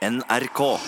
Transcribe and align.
NRK. 0.00 0.78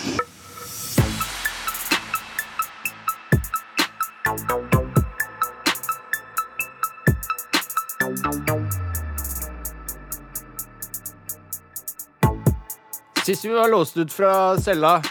Sist 13.26 13.44
vi 13.44 13.48
var 13.48 13.68
låst 13.70 13.96
ut 13.96 14.12
fra 14.12 14.60
cella, 14.60 15.02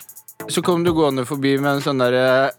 så 0.47 0.61
kom 0.61 0.83
du 0.83 0.93
gående 0.93 1.25
forbi 1.25 1.57
med 1.57 1.75
en 1.75 1.81
sånn 1.85 2.01
der 2.01 2.17
eh, 2.17 2.49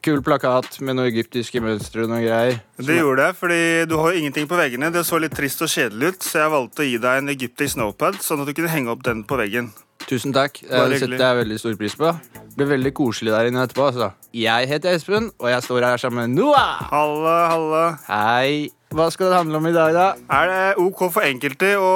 kul 0.00 0.22
plakat 0.24 0.80
med 0.80 0.96
noen 0.96 1.10
egyptiske 1.10 1.60
mønstre 1.60 2.06
og 2.06 2.14
noen 2.14 2.24
greier. 2.24 2.62
Det 2.80 2.96
gjorde 2.96 3.28
jeg, 3.28 3.36
fordi 3.36 3.64
du 3.84 3.98
har 4.00 4.14
jo 4.14 4.22
ingenting 4.22 4.48
på 4.48 4.56
veggene. 4.56 4.88
Det 4.94 5.04
så 5.04 5.20
litt 5.20 5.36
trist 5.36 5.60
og 5.60 5.68
kjedelig 5.68 6.14
ut, 6.14 6.24
så 6.24 6.46
jeg 6.46 6.56
valgte 6.56 6.86
å 6.86 6.88
gi 6.88 6.96
deg 7.04 7.20
en 7.20 7.34
egyptisk 7.36 7.76
snowpad, 7.76 8.22
sånn 8.24 8.46
at 8.46 8.48
du 8.48 8.56
kunne 8.56 8.72
henge 8.72 8.96
opp 8.96 9.04
den 9.04 9.28
på 9.28 9.36
veggen. 9.44 9.74
Tusen 10.06 10.30
takk. 10.34 10.60
Det 10.62 11.00
setter 11.00 11.18
jeg 11.18 11.38
veldig 11.40 11.56
stor 11.58 11.76
pris 11.80 11.96
på. 11.98 12.12
Det 12.46 12.54
ble 12.54 12.66
veldig 12.76 12.92
koselig 12.94 13.32
der 13.34 13.48
inne 13.50 13.64
etterpå. 13.66 13.88
Altså. 13.90 14.12
Jeg 14.36 14.68
heter 14.70 14.94
Espen, 14.94 15.32
og 15.42 15.50
jeg 15.50 15.64
står 15.66 15.86
her 15.88 16.00
sammen 16.00 16.30
med 16.30 16.38
Noah. 16.38 16.84
Halle, 16.92 17.36
halle. 17.50 17.84
Hei. 18.06 18.50
Hva 18.94 19.08
skal 19.10 19.32
det 19.32 19.40
handle 19.40 19.58
om 19.58 19.66
i 19.66 19.72
dag, 19.74 19.90
da? 19.96 20.04
Er 20.30 20.52
det 20.52 20.60
ok 20.80 21.00
for 21.10 21.26
enkelte 21.26 21.72
å 21.82 21.90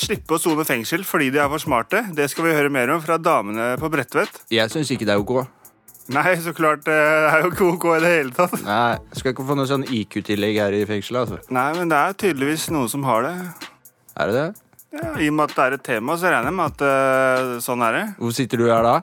slippe 0.00 0.36
å 0.36 0.40
sone 0.40 0.64
fengsel 0.64 1.02
fordi 1.04 1.32
de 1.34 1.42
er 1.42 1.50
for 1.50 1.60
smarte? 1.60 2.04
Det 2.14 2.28
skal 2.30 2.46
vi 2.46 2.54
høre 2.54 2.70
mer 2.72 2.94
om 2.94 3.02
fra 3.02 3.18
damene 3.18 3.72
på 3.80 3.90
Bredtvet. 3.90 4.44
Jeg 4.54 4.70
syns 4.72 4.94
ikke 4.94 5.08
det 5.10 5.16
er 5.16 5.24
ok. 5.24 5.42
Nei, 6.14 6.36
så 6.42 6.54
klart 6.54 6.86
eh, 6.90 6.94
det 6.94 7.28
er 7.34 7.44
jo 7.44 7.50
ikke 7.52 7.68
ok 7.74 7.86
i 7.96 8.00
det 8.02 8.14
hele 8.16 8.34
tatt. 8.36 8.54
Nei, 8.66 8.96
skal 9.18 9.34
ikke 9.34 9.46
få 9.50 9.58
noe 9.58 9.68
sånn 9.70 9.84
IQ-tillegg 9.86 10.62
her 10.62 10.78
i 10.78 10.82
fengselet. 10.86 11.26
Altså. 11.26 11.54
Nei, 11.54 11.68
men 11.78 11.90
det 11.90 11.98
er 11.98 12.16
tydeligvis 12.22 12.70
noen 12.74 12.90
som 12.90 13.06
har 13.06 13.26
det. 13.26 13.34
Er 14.14 14.30
det 14.30 14.38
det? 14.38 14.48
Ja, 14.92 15.14
I 15.16 15.28
og 15.30 15.36
med 15.38 15.48
at 15.48 15.54
det 15.56 15.64
er 15.64 15.76
et 15.78 15.84
tema, 15.86 16.16
så 16.20 16.28
regner 16.28 16.50
jeg 16.50 16.56
med 16.58 16.66
at 16.74 16.82
uh, 16.84 17.60
sånn 17.64 17.84
er 17.86 17.92
det. 17.96 18.04
Hvor 18.20 18.34
sitter 18.36 18.60
du 18.60 18.66
her 18.68 18.84
da? 18.84 19.00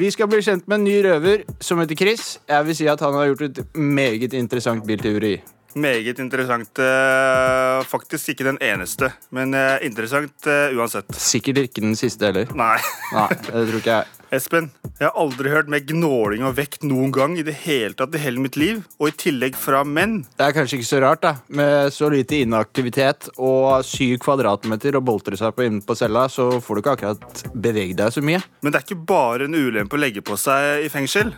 Vi 0.00 0.08
skal 0.14 0.28
bli 0.30 0.40
kjent 0.46 0.68
med 0.70 0.78
en 0.78 0.86
ny 0.86 0.94
røver 1.04 1.42
som 1.60 1.80
heter 1.82 1.98
Chris. 1.98 2.38
Jeg 2.48 2.66
vil 2.68 2.76
si 2.78 2.86
at 2.88 3.02
han 3.04 3.16
har 3.18 3.26
gjort 3.32 3.44
et 3.48 3.58
meget 3.76 4.32
interessant 4.38 4.86
bilteori. 4.86 5.34
Meget 5.74 6.18
interessant. 6.22 6.78
eh, 6.78 7.84
faktisk 7.90 8.28
ikke 8.30 8.44
den 8.46 8.58
eneste, 8.62 9.12
men 9.34 9.54
eh, 9.54 9.78
interessant 9.82 10.46
eh, 10.46 10.74
uansett. 10.76 11.10
Sikkert 11.18 11.58
ikke 11.64 11.82
den 11.82 11.96
siste 11.98 12.28
heller. 12.30 12.46
Nei. 12.54 12.76
Nei, 13.12 13.30
det 13.48 13.64
tror 13.70 13.80
ikke 13.80 13.96
jeg. 13.98 14.12
Espen, 14.34 14.70
jeg 14.98 15.06
har 15.06 15.18
aldri 15.20 15.50
hørt 15.52 15.68
mer 15.70 15.82
gnåling 15.86 16.42
og 16.46 16.56
vekt 16.56 16.82
noen 16.82 17.12
gang 17.14 17.36
i 17.38 17.44
det 17.46 17.54
hele 17.64 17.94
tatt 17.94 18.14
i 18.16 18.22
hele 18.22 18.42
mitt 18.42 18.56
liv, 18.58 18.80
og 18.98 19.10
i 19.12 19.14
tillegg 19.18 19.54
fra 19.58 19.84
menn. 19.86 20.24
Det 20.38 20.48
er 20.48 20.56
kanskje 20.56 20.80
ikke 20.80 20.88
så 20.88 21.02
rart, 21.04 21.22
da. 21.22 21.34
Med 21.54 21.92
så 21.94 22.10
lite 22.10 22.40
inaktivitet 22.42 23.30
og 23.36 23.84
syv 23.86 24.16
kvadratmeter 24.24 24.98
og 24.98 25.06
boltre 25.06 25.38
seg 25.38 25.54
på 25.54 25.68
inne 25.68 25.84
på 25.86 25.94
cella, 25.98 26.26
så 26.32 26.48
får 26.58 26.74
du 26.74 26.82
ikke 26.82 26.96
akkurat 26.98 27.46
beveget 27.54 28.00
deg 28.02 28.14
så 28.16 28.24
mye. 28.26 28.42
Men 28.62 28.74
det 28.74 28.80
er 28.80 28.88
ikke 28.88 29.06
bare 29.14 29.46
en 29.46 29.54
ulempe 29.58 29.98
å 29.98 30.02
legge 30.02 30.24
på 30.24 30.38
seg 30.40 30.86
i 30.86 30.90
fengsel. 30.90 31.34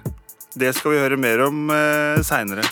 Det 0.56 0.72
skal 0.72 0.96
vi 0.96 1.04
høre 1.04 1.20
mer 1.20 1.48
om 1.50 1.68
eh, 1.68 2.24
seinere. 2.24 2.64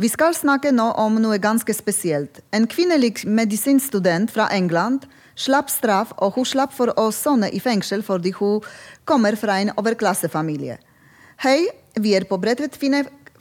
Vi 0.00 0.08
skal 0.08 0.32
snakke 0.32 0.70
nå 0.72 0.86
om 0.96 1.18
noe 1.20 1.36
ganske 1.36 1.74
spesielt. 1.76 2.38
En 2.56 2.64
kvinnelig 2.64 3.26
medisinstudent 3.28 4.30
fra 4.32 4.46
England 4.56 5.02
slapp 5.36 5.68
straff, 5.68 6.14
og 6.24 6.38
hun 6.38 6.48
slapp 6.48 6.72
for 6.72 6.88
å 6.96 7.10
sone 7.12 7.50
i 7.52 7.60
fengsel 7.60 8.00
fordi 8.06 8.32
hun 8.38 8.64
kommer 9.04 9.36
fra 9.36 9.58
en 9.60 9.74
overklassefamilie. 9.76 10.78
Hei, 11.44 11.68
vi 12.00 12.16
er 12.16 12.24
på 12.24 12.40
Bredtvet 12.40 12.80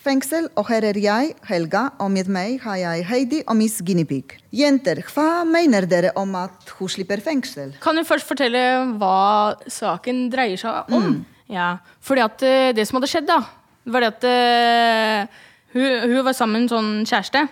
fengsel, 0.03 0.52
og 0.59 0.68
her 0.68 0.90
er 0.92 1.00
jeg, 1.00 1.31
Helga, 1.47 1.94
og 1.96 2.12
med 2.12 2.28
meg 2.28 2.59
har 2.68 2.84
jeg 2.84 3.08
Heidi 3.08 3.41
og 3.46 3.56
Miss 3.56 3.80
Guinevere. 3.80 4.44
Jenter, 4.52 5.00
hva 5.16 5.46
mener 5.47 5.88
dere 5.88 6.12
om 6.20 6.36
at 6.44 6.76
hun 6.76 6.91
slipper 6.91 7.24
fengsel? 7.24 7.78
Kan 7.80 7.96
du 7.96 8.03
først 8.03 8.28
fortelle 8.28 8.66
hva 9.00 9.56
saken 9.64 10.26
dreier 10.28 10.59
seg 10.59 10.91
om? 10.91 11.22
Ja, 11.47 11.78
fordi 12.03 12.28
at 12.28 12.44
eh, 12.44 12.72
det 12.76 12.84
som 12.86 13.00
hadde 13.00 13.16
skjedd, 13.16 13.31
da, 13.31 13.46
var 13.88 14.03
det 14.03 14.18
at 14.18 14.28
eh, 14.28 15.46
hun, 15.74 16.09
hun 16.09 16.25
var 16.25 16.35
sammen 16.38 16.63
med 16.63 16.68
en 16.68 16.74
sånn 16.74 16.91
kjæreste, 17.09 17.46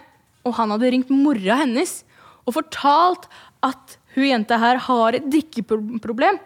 og 0.47 0.55
han 0.57 0.73
hadde 0.73 0.91
ringt 0.93 1.13
mora 1.13 1.61
hennes 1.61 2.01
og 2.47 2.55
fortalt 2.55 3.27
at 3.65 3.97
hun 4.15 4.29
jenta 4.29 4.57
her 4.61 4.79
har 4.87 5.17
et 5.17 5.25
drikkeproblem. 5.29 6.39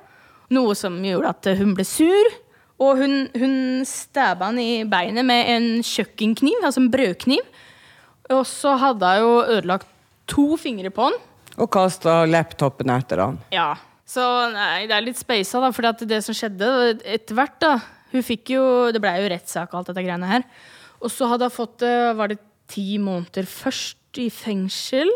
Noe 0.52 0.76
som 0.76 0.98
gjorde 1.06 1.32
at 1.32 1.52
hun 1.62 1.76
ble 1.78 1.86
sur, 1.88 2.32
og 2.82 2.98
hun, 2.98 3.14
hun 3.38 3.56
stabba 3.88 4.50
han 4.50 4.58
i 4.60 4.84
beinet 4.90 5.24
med 5.28 5.52
en 5.54 5.68
kjøkkenkniv, 5.86 6.64
altså 6.66 6.82
en 6.82 6.90
brødkniv. 6.92 7.46
Og 8.34 8.42
så 8.50 8.74
hadde 8.82 9.14
hun 9.16 9.22
jo 9.22 9.38
ødelagt 9.58 9.88
to 10.32 10.48
fingre 10.60 10.92
på 10.94 11.08
han. 11.08 11.18
Og 11.62 11.70
kasta 11.72 12.24
laptopen 12.26 12.92
etter 12.94 13.22
han. 13.22 13.40
Ja, 13.54 13.76
så 14.08 14.24
nei, 14.52 14.88
det 14.90 14.98
er 14.98 15.06
litt 15.06 15.20
speisa, 15.20 15.62
da, 15.64 15.72
for 15.76 15.88
det 16.08 16.22
som 16.26 16.36
skjedde 16.36 16.68
etter 17.06 17.38
hvert, 17.38 17.60
da 17.62 17.76
Hun 18.12 18.26
fikk 18.28 18.50
jo 18.52 18.64
Det 18.92 19.00
blei 19.00 19.22
jo 19.22 19.28
rettssak 19.32 19.72
og 19.72 19.78
alt 19.80 19.92
dette 19.94 20.04
greiene 20.04 20.28
her. 20.28 20.44
Og 21.02 21.12
så 21.12 21.28
hadde 21.32 21.48
hun 21.50 21.54
fått 21.56 21.84
eh, 21.88 22.12
Var 22.18 22.34
det 22.34 22.40
ti 22.72 22.98
måneder 23.02 23.48
først 23.50 24.20
i 24.22 24.30
fengsel? 24.32 25.10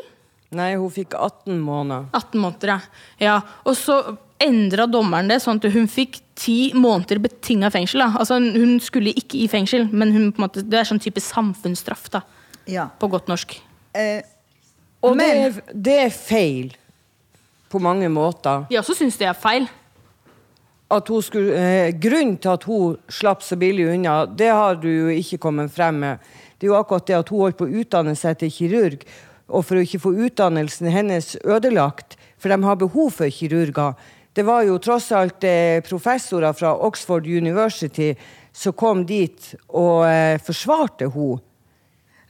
Nei, 0.55 0.73
hun 0.79 0.91
fikk 0.93 1.15
18 1.17 1.57
måneder. 1.59 2.05
18 2.15 2.39
måneder, 2.41 2.71
ja. 2.75 2.79
ja. 3.19 3.35
Og 3.67 3.75
så 3.79 3.97
endra 4.43 4.85
dommeren 4.91 5.27
det 5.31 5.39
sånn 5.43 5.59
at 5.61 5.67
hun 5.73 5.87
fikk 5.91 6.19
ti 6.39 6.71
måneder 6.75 7.19
betinga 7.23 7.69
fengsel. 7.73 8.03
Da. 8.03 8.09
Altså, 8.21 8.37
hun 8.39 8.77
skulle 8.83 9.13
ikke 9.15 9.39
i 9.43 9.49
fengsel, 9.51 9.87
men 9.91 10.11
hun, 10.15 10.29
på 10.35 10.39
en 10.41 10.45
måte, 10.47 10.63
det 10.67 10.79
er 10.81 10.87
sånn 10.87 11.01
type 11.03 11.23
samfunnsstraff, 11.23 12.09
da, 12.13 12.21
Ja. 12.71 12.87
på 12.99 13.09
godt 13.11 13.27
norsk. 13.31 13.57
Eh, 13.95 14.21
Og 15.03 15.17
det 15.19 15.27
er, 15.31 15.59
det 15.73 15.97
er 16.05 16.09
feil 16.15 16.71
på 17.71 17.79
mange 17.83 18.07
måter. 18.11 18.65
De 18.69 18.79
også 18.79 18.95
syns 18.97 19.17
det 19.19 19.27
er 19.27 19.35
feil. 19.37 19.67
At 20.93 21.07
hun 21.09 21.21
skulle, 21.21 21.53
eh, 21.57 21.93
grunnen 21.97 22.37
til 22.37 22.49
at 22.49 22.63
hun 22.63 22.97
slapp 23.09 23.41
så 23.41 23.55
billig 23.57 23.87
unna, 23.89 24.25
det 24.25 24.51
har 24.51 24.75
du 24.75 24.89
jo 24.89 25.07
ikke 25.09 25.41
kommet 25.41 25.71
frem 25.73 25.99
med. 25.99 26.17
Det 26.59 26.67
er 26.67 26.73
jo 26.73 26.79
akkurat 26.79 27.07
det 27.07 27.15
at 27.17 27.29
hun 27.29 27.39
holdt 27.39 27.57
på 27.57 27.65
å 27.65 27.79
utdanne 27.81 28.15
seg 28.15 28.37
til 28.37 28.51
kirurg, 28.51 29.01
og 29.49 29.65
for 29.65 29.77
å 29.77 29.85
ikke 29.85 30.01
få 30.01 30.13
utdannelsen 30.27 30.89
hennes 30.93 31.35
ødelagt, 31.43 32.17
for 32.37 32.49
de 32.49 32.63
har 32.63 32.75
behov 32.75 33.11
for 33.17 33.29
kirurger. 33.29 33.95
Det 34.35 34.45
var 34.45 34.65
jo 34.67 34.77
tross 34.77 35.11
alt 35.15 35.43
eh, 35.43 35.81
professorer 35.81 36.53
fra 36.53 36.73
Oxford 36.75 37.25
University 37.25 38.13
som 38.53 38.73
kom 38.73 39.05
dit 39.07 39.53
og 39.69 40.05
eh, 40.07 40.37
forsvarte 40.43 41.09
henne. 41.09 41.41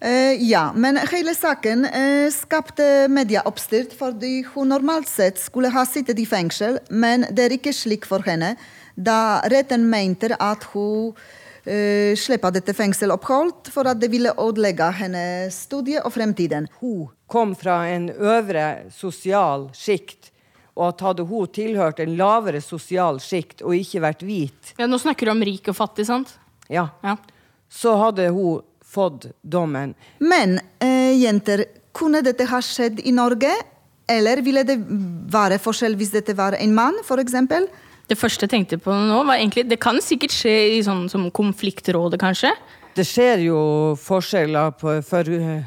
Eh, 0.05 0.35
ja, 0.45 0.67
men 0.75 0.99
hele 1.09 1.33
saken 1.33 1.85
eh, 1.89 2.27
skapte 2.29 3.07
medieoppstyrt 3.09 3.95
fordi 3.97 4.43
hun 4.53 4.69
normalt 4.69 5.09
sett 5.09 5.39
skulle 5.41 5.71
ha 5.73 5.81
sittet 5.89 6.19
i 6.21 6.27
fengsel, 6.29 6.77
men 6.93 7.25
det 7.33 7.47
er 7.47 7.55
ikke 7.57 7.73
slik 7.73 8.05
for 8.05 8.21
henne, 8.27 8.51
da 8.93 9.41
retten 9.49 9.87
mente 9.89 10.29
at 10.37 10.67
hun 10.75 11.15
uh, 11.15 12.11
slipper 12.15 12.53
dette 12.55 12.75
fengselopphold 12.77 13.71
for 13.73 13.89
at 13.89 13.99
det 13.99 14.11
ville 14.13 14.31
ødelegge 14.39 14.91
hennes 15.01 15.57
studie 15.65 15.99
og 16.05 16.13
fremtiden. 16.13 16.69
hun 16.79 17.09
kom 17.27 17.55
fra 17.57 17.81
en 17.89 18.11
øvre 18.13 18.85
sosial 18.93 19.71
sjikt, 19.73 20.29
og 20.77 20.93
at 20.93 21.01
hadde 21.01 21.25
hun 21.25 21.47
tilhørt 21.49 21.99
en 21.99 22.13
lavere 22.15 22.61
sosial 22.61 23.17
sjikt 23.19 23.65
og 23.65 23.73
ikke 23.75 24.05
vært 24.05 24.21
hvit, 24.21 24.75
Ja, 24.77 24.85
nå 24.85 25.01
snakker 25.01 25.25
du 25.25 25.31
om 25.33 25.41
rik 25.43 25.67
og 25.73 25.75
fattig, 25.81 26.05
sant? 26.05 26.37
ja, 26.69 26.91
Ja. 27.03 27.17
så 27.67 27.97
hadde 28.05 28.29
hun 28.29 28.61
fått 28.95 29.29
dommen. 29.41 29.93
Men 30.23 30.59
eh, 30.79 31.13
jenter, 31.19 31.65
kunne 31.95 32.23
dette 32.25 32.47
ha 32.49 32.61
skjedd 32.63 33.03
i 33.03 33.13
Norge? 33.15 33.51
Eller 34.07 34.41
ville 34.45 34.61
det 34.67 34.77
være 35.33 35.57
forskjell 35.61 35.95
hvis 35.97 36.13
dette 36.13 36.35
var 36.37 36.57
en 36.59 36.73
mann, 36.77 36.97
f.eks.? 37.03 37.35
Det 38.05 38.17
første 38.19 38.45
jeg 38.45 38.51
tenkte 38.51 38.77
på 38.77 38.93
nå, 38.93 39.21
var 39.25 39.39
egentlig 39.39 39.63
Det 39.65 39.79
kan 39.81 39.97
sikkert 40.03 40.33
skje 40.35 40.55
i 40.75 40.81
sånn 40.85 41.07
som 41.09 41.25
konfliktrådet, 41.33 42.19
kanskje. 42.21 42.51
Det 42.95 43.05
skjer 43.07 43.47
jo 43.47 43.59
forskjeller 43.99 44.75
på, 44.79 44.99
for 45.03 45.31
eh, 45.33 45.65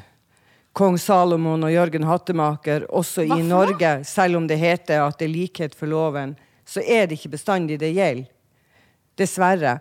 kong 0.78 0.96
Salomon 1.02 1.66
og 1.66 1.74
Jørgen 1.74 2.06
Hattemaker, 2.06 2.86
også 2.88 3.26
Hva 3.26 3.40
i 3.40 3.42
for 3.42 3.50
Norge. 3.50 3.92
Selv 4.06 4.38
om 4.38 4.46
det 4.48 4.60
heter 4.60 5.02
at 5.02 5.18
det 5.18 5.26
er 5.26 5.34
likhet 5.34 5.74
for 5.76 5.90
loven, 5.90 6.36
så 6.68 6.84
er 6.84 7.08
det 7.08 7.18
ikke 7.18 7.34
bestandig 7.34 7.80
det 7.82 7.90
gjelder. 7.96 8.30
Dessverre. 9.18 9.80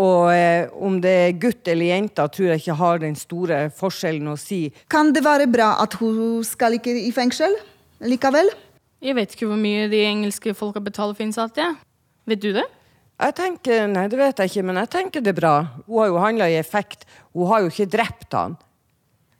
Og 0.00 0.32
eh, 0.34 0.66
om 0.74 0.96
det 1.02 1.12
er 1.28 1.36
gutt 1.38 1.68
eller 1.70 1.92
jente, 1.92 2.24
tror 2.34 2.50
jeg 2.50 2.62
ikke 2.62 2.78
har 2.80 3.02
den 3.02 3.14
store 3.18 3.58
forskjellen 3.78 4.32
å 4.32 4.36
si. 4.40 4.66
Kan 4.90 5.12
det 5.14 5.22
være 5.26 5.46
bra 5.50 5.76
at 5.82 5.94
hun 6.00 6.42
skal 6.46 6.80
ikke 6.80 6.96
i 7.04 7.12
fengsel 7.14 7.54
likevel? 8.02 8.50
Jeg 9.04 9.14
vet 9.18 9.36
ikke 9.36 9.50
hvor 9.50 9.60
mye 9.60 9.86
de 9.92 10.00
engelske 10.08 10.54
folka 10.56 10.82
betaler 10.82 11.14
for 11.14 11.26
innsatte. 11.26 11.62
Ja. 11.62 11.74
Vet 12.26 12.42
du 12.42 12.50
det? 12.56 12.64
Jeg 13.20 13.34
tenker, 13.38 13.84
Nei, 13.86 14.08
det 14.10 14.18
vet 14.18 14.40
jeg 14.42 14.50
ikke, 14.50 14.64
men 14.66 14.80
jeg 14.82 14.90
tenker 14.90 15.22
det 15.22 15.34
er 15.34 15.38
bra. 15.38 15.56
Hun 15.86 16.00
har 16.00 16.08
jo 16.10 16.22
handla 16.22 16.48
i 16.50 16.56
effekt. 16.58 17.04
Hun 17.36 17.50
har 17.52 17.62
jo 17.62 17.70
ikke 17.70 17.90
drept 17.92 18.34
han. 18.34 18.56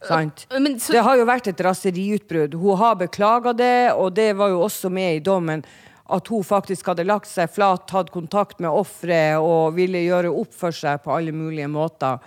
Sant? 0.05 0.45
Men 0.53 0.79
så, 0.79 0.93
Det 0.93 1.03
har 1.03 1.17
jo 1.19 1.25
vært 1.27 1.49
et 1.51 1.65
raseriutbrudd. 1.65 2.55
Hun 2.61 2.79
har 2.79 3.01
beklaga 3.01 3.55
det, 3.57 3.93
og 3.97 4.13
det 4.15 4.31
var 4.37 4.53
jo 4.53 4.63
også 4.67 4.93
med 4.93 5.17
i 5.17 5.25
dommen. 5.25 5.65
At 6.13 6.29
hun 6.29 6.45
faktisk 6.45 6.91
hadde 6.91 7.07
lagt 7.09 7.31
seg 7.31 7.49
flat, 7.53 7.87
tatt 7.89 8.11
kontakt 8.13 8.59
med 8.61 8.71
offeret 8.71 9.41
og 9.41 9.77
ville 9.79 10.03
gjøre 10.05 10.33
opp 10.33 10.53
for 10.53 10.75
seg 10.75 11.01
på 11.05 11.15
alle 11.15 11.33
mulige 11.33 11.71
måter. 11.73 12.21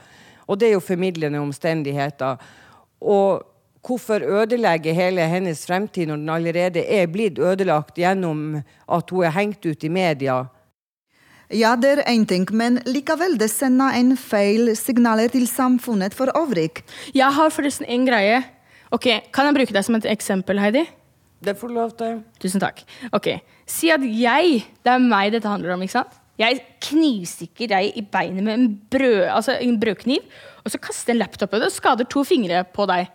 Og 0.47 0.57
det 0.57 0.69
er 0.69 0.77
jo 0.77 0.81
formidlende 0.81 1.41
omstendigheter. 1.43 2.39
Og 3.01 3.43
hvorfor 3.85 4.23
ødelegge 4.25 4.95
hele 4.97 5.27
hennes 5.29 5.61
fremtid 5.67 6.09
når 6.09 6.21
den 6.23 6.33
allerede 6.33 6.83
er 6.83 7.07
blitt 7.11 7.39
ødelagt 7.39 7.99
gjennom 7.99 8.61
at 8.89 9.09
hun 9.13 9.27
er 9.27 9.35
hengt 9.35 9.65
ut 9.65 9.83
i 9.83 9.91
media? 9.93 10.45
Ja, 11.53 11.75
det 11.79 11.93
er 11.93 12.03
én 12.11 12.25
ting, 12.27 12.43
men 12.51 12.81
likevel 12.83 13.37
det 13.39 13.47
sender 13.53 13.95
en 13.95 14.17
feil 14.19 14.73
signaler 14.75 15.31
til 15.31 15.45
samfunnet 15.47 16.13
for 16.13 16.27
øvrig. 16.35 16.83
jeg 17.13 17.33
har 17.33 17.49
forresten 17.49 17.85
en 17.87 18.05
greie. 18.05 18.43
Ok, 18.91 19.07
Kan 19.31 19.45
jeg 19.45 19.55
bruke 19.55 19.73
deg 19.73 19.83
som 19.83 19.95
et 19.95 20.05
eksempel, 20.05 20.59
Heidi? 20.59 20.87
Det 21.43 21.55
får 21.57 21.67
du 21.67 21.73
lov 21.73 21.91
til. 21.91 22.23
Tusen 22.39 22.59
takk. 22.59 22.83
Ok, 23.13 23.39
Si 23.67 23.89
at 23.91 24.01
jeg 24.01 24.63
Det 24.83 24.93
er 24.93 25.03
meg 25.03 25.33
dette 25.35 25.49
handler 25.49 25.75
om. 25.75 25.83
ikke 25.83 25.97
sant? 25.97 26.15
Jeg 26.37 26.61
knivstikker 26.85 27.71
deg 27.71 27.95
i 27.97 28.03
beinet 28.05 28.45
med 28.45 28.53
en, 28.53 28.67
brød, 28.93 29.23
altså 29.33 29.55
en 29.57 29.79
brødkniv, 29.81 30.21
og 30.61 30.69
så 30.69 30.77
kaster 30.77 31.11
jeg 31.11 31.17
en 31.17 31.23
laptop 31.23 31.55
og 31.57 31.65
skader 31.73 32.05
to 32.05 32.21
fingre 32.23 32.61
på 32.75 32.85
deg. 32.85 33.07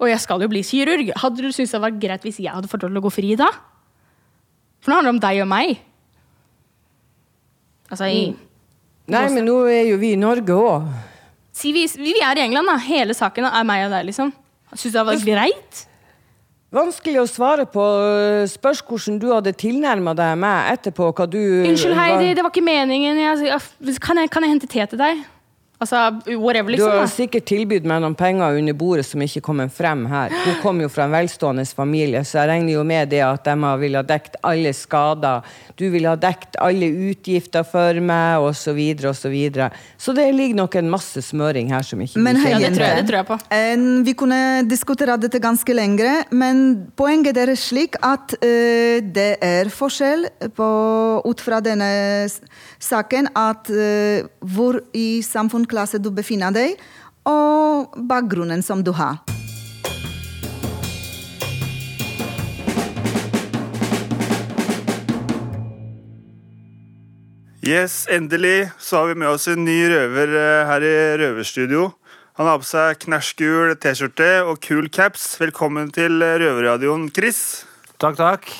Og 0.00 0.08
jeg 0.08 0.20
skal 0.24 0.40
jo 0.40 0.48
bli 0.48 0.62
kirurg. 0.64 1.10
Hadde 1.20 1.44
du 1.44 1.50
syntes 1.52 1.74
det 1.76 1.82
var 1.84 1.92
greit 2.00 2.24
hvis 2.24 2.40
jeg 2.40 2.50
hadde 2.50 2.70
fått 2.72 2.86
lov 2.86 2.94
til 2.94 3.02
å 3.02 3.04
gå 3.04 3.12
fri 3.12 3.34
da? 3.36 3.50
For 4.80 4.90
nå 4.90 4.96
handler 4.96 5.12
det 5.12 5.16
om 5.16 5.20
deg 5.26 5.42
og 5.44 5.50
meg. 5.52 5.74
Altså, 7.92 8.08
i, 8.08 8.22
Nei, 9.12 9.26
men 9.36 9.44
nå 9.44 9.58
er 9.68 9.84
jo 9.90 9.98
vi 10.00 10.14
i 10.16 10.20
Norge 10.20 10.56
òg. 10.56 10.88
si 11.52 11.70
vi, 11.76 11.84
vi 12.00 12.16
er 12.24 12.40
i 12.40 12.46
England, 12.46 12.66
da. 12.72 12.78
Hele 12.80 13.14
saken 13.16 13.46
er 13.50 13.66
meg 13.68 13.84
og 13.86 13.92
deg, 13.92 14.08
liksom. 14.08 14.32
Syns 14.72 14.88
du 14.88 14.98
det 14.98 15.04
var 15.06 15.20
greit? 15.28 15.84
Vanskelig 16.74 17.20
å 17.22 17.26
svare 17.30 17.68
på. 17.70 17.82
Spørs 18.50 18.80
hvordan 18.82 19.20
du 19.22 19.28
hadde 19.30 19.52
tilnærma 19.54 20.14
deg 20.18 20.34
meg 20.42 20.72
etterpå. 20.74 21.12
Hva 21.14 21.26
du 21.30 21.38
Unnskyld, 21.38 21.94
Heidi, 21.94 22.32
var... 22.32 22.34
det 22.34 22.46
var 22.46 22.50
ikke 22.50 22.66
meningen. 22.66 23.20
Jeg, 23.22 23.46
jeg, 23.46 23.96
kan, 24.02 24.18
jeg, 24.18 24.32
kan 24.34 24.46
jeg 24.46 24.56
hente 24.56 24.70
te 24.70 24.88
til 24.90 25.00
deg? 25.00 25.22
Altså, 25.82 25.96
whatever, 26.38 26.70
Du 26.70 26.76
liksom. 26.76 26.92
har 26.98 27.08
sikkert 27.10 27.44
tilbudt 27.50 27.84
meg 27.88 28.00
noen 28.00 28.14
penger 28.14 28.56
under 28.60 28.76
bordet 28.78 29.04
som 29.08 29.20
ikke 29.24 29.42
kommer 29.44 29.68
frem 29.68 30.04
her. 30.06 30.30
Hun 30.44 30.54
kom 30.62 30.80
jo 30.80 30.88
fra 30.88 31.04
en 31.08 31.12
velstående 31.16 31.64
familie, 31.66 32.22
så 32.24 32.38
jeg 32.44 32.48
regner 32.52 32.76
jo 32.76 32.84
med 32.86 33.10
det 33.10 33.20
at 33.26 33.44
de 33.44 33.54
vil 33.58 33.82
ville 33.84 34.00
ha 34.00 34.06
dekt 34.06 34.36
alle 34.46 34.72
skader. 34.72 35.42
Du 35.76 35.88
ville 35.90 36.08
ha 36.08 36.16
dekt 36.16 36.56
alle 36.62 36.86
utgifter 37.10 37.66
for 37.66 37.98
meg, 38.00 38.38
osv., 38.40 38.54
osv. 38.54 38.62
Så, 38.64 38.72
videre, 38.74 39.10
og 39.10 39.16
så, 39.18 39.28
videre. 39.32 39.68
så 39.98 40.14
det 40.16 40.28
ligger 40.34 40.56
nok 40.62 40.74
en 40.78 40.88
masse 40.90 41.20
smøring 41.22 41.68
her 41.72 41.82
som 41.82 42.00
ikke 42.00 42.22
Men 42.22 42.36
hei, 42.36 42.52
Ja, 42.54 42.58
det 42.58 42.72
tror 42.76 42.86
jeg- 42.86 42.96
det 42.96 43.06
tror 43.08 43.18
jeg 43.18 43.26
på. 43.26 43.38
En, 43.50 44.04
vi 44.04 44.14
kunne 44.14 44.68
diskutere 44.68 45.18
dette 45.18 45.40
ganske 45.40 45.74
lengre, 45.74 46.24
men 46.30 46.86
poenget 46.96 47.36
er 47.36 47.54
slik 47.56 47.96
at 48.02 48.34
eh, 48.42 49.00
det 49.00 49.38
er 49.42 49.68
forskjell 49.68 50.28
på, 50.54 51.22
ut 51.26 51.40
fra 51.40 51.60
denne 51.60 52.28
saken 52.78 53.28
at 53.34 53.68
eh, 53.70 54.22
hvor 54.40 54.80
i 54.94 55.20
samfunnsklasse 55.64 56.02
du 56.02 56.10
befinner 56.10 56.52
deg, 56.52 56.76
og 57.24 57.94
bakgrunnen 57.96 58.62
som 58.62 58.82
du 58.84 58.92
har. 58.92 59.22
Yes, 67.64 68.06
endelig 68.12 68.70
så 68.78 68.98
har 69.00 69.06
vi 69.08 69.14
med 69.16 69.28
oss 69.28 69.48
en 69.48 69.64
ny 69.64 69.88
røver 69.88 70.28
eh, 70.36 70.66
her 70.68 70.84
i 70.84 71.16
Røverstudio. 71.16 71.94
Han 72.36 72.46
har 72.46 72.58
på 72.60 72.66
seg 72.68 72.98
knæsjgul 73.06 73.72
T-skjorte 73.80 74.44
og 74.44 74.60
kul 74.60 74.90
caps. 74.92 75.38
Velkommen 75.40 75.88
til 75.88 76.20
eh, 76.20 76.36
Røverradioen, 76.42 77.08
Chris. 77.08 77.64
Takk, 77.96 78.18
takk. 78.20 78.50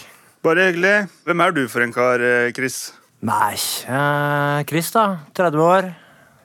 Bare 0.41 0.71
hyggelig. 0.71 1.11
Hvem 1.29 1.45
er 1.45 1.53
du 1.53 1.67
for 1.69 1.85
en 1.85 1.93
kar, 1.93 2.25
eh, 2.25 2.49
Chris? 2.57 2.95
Nei, 3.21 3.53
eh, 3.53 4.65
Chris 4.65 4.89
da, 4.97 5.05
30 5.37 5.61
år, 5.61 5.93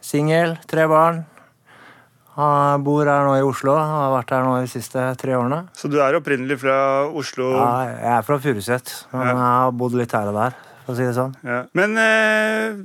singel, 0.09 0.55
tre 0.69 0.87
barn. 0.89 1.23
Han 2.39 2.83
bor 2.85 3.03
her 3.09 3.25
nå 3.27 3.33
i 3.35 3.43
Oslo, 3.43 3.73
har 3.75 4.13
vært 4.13 4.29
her 4.31 4.45
nå 4.45 4.53
de 4.61 4.69
siste 4.71 5.01
tre 5.19 5.33
årene. 5.35 5.65
Så 5.75 5.89
du 5.91 5.97
er 5.99 6.15
opprinnelig 6.15 6.59
fra 6.61 6.75
Oslo? 7.19 7.49
Ja, 7.57 7.71
jeg 7.89 8.13
er 8.15 8.23
fra 8.27 8.37
Furuset, 8.39 8.93
men 9.11 9.27
jeg 9.27 9.39
har 9.41 9.73
bodd 9.75 9.97
litt 9.99 10.13
her 10.15 10.29
og 10.31 10.37
der, 10.39 10.55
for 10.85 10.95
å 10.95 10.97
si 10.99 11.03
det 11.09 11.17
sånn. 11.17 11.33
Ja. 11.43 11.59
Men 11.75 11.97
eh, 11.99 12.79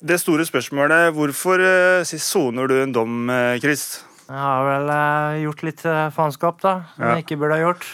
det 0.00 0.18
store 0.22 0.46
spørsmålet, 0.48 1.10
hvorfor 1.18 1.60
eh, 1.60 2.14
soner 2.16 2.70
du 2.70 2.78
en 2.80 2.94
dom, 2.96 3.18
eh, 3.34 3.58
Chris? 3.60 3.84
Jeg 4.24 4.40
har 4.40 4.64
vel 4.70 4.88
eh, 4.94 5.42
gjort 5.44 5.66
litt 5.68 5.84
eh, 5.84 6.06
faenskap, 6.16 6.62
da, 6.64 6.74
som 6.94 7.04
Ja. 7.04 7.12
jeg 7.18 7.26
ikke 7.26 7.40
burde 7.42 7.58
ha 7.60 7.66
gjort. 7.66 7.84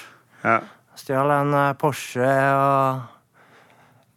Ja. 0.47 0.59
Stjal 1.01 1.35
en 1.41 1.57
eh, 1.59 1.73
Porsche 1.81 2.31
og 2.55 3.03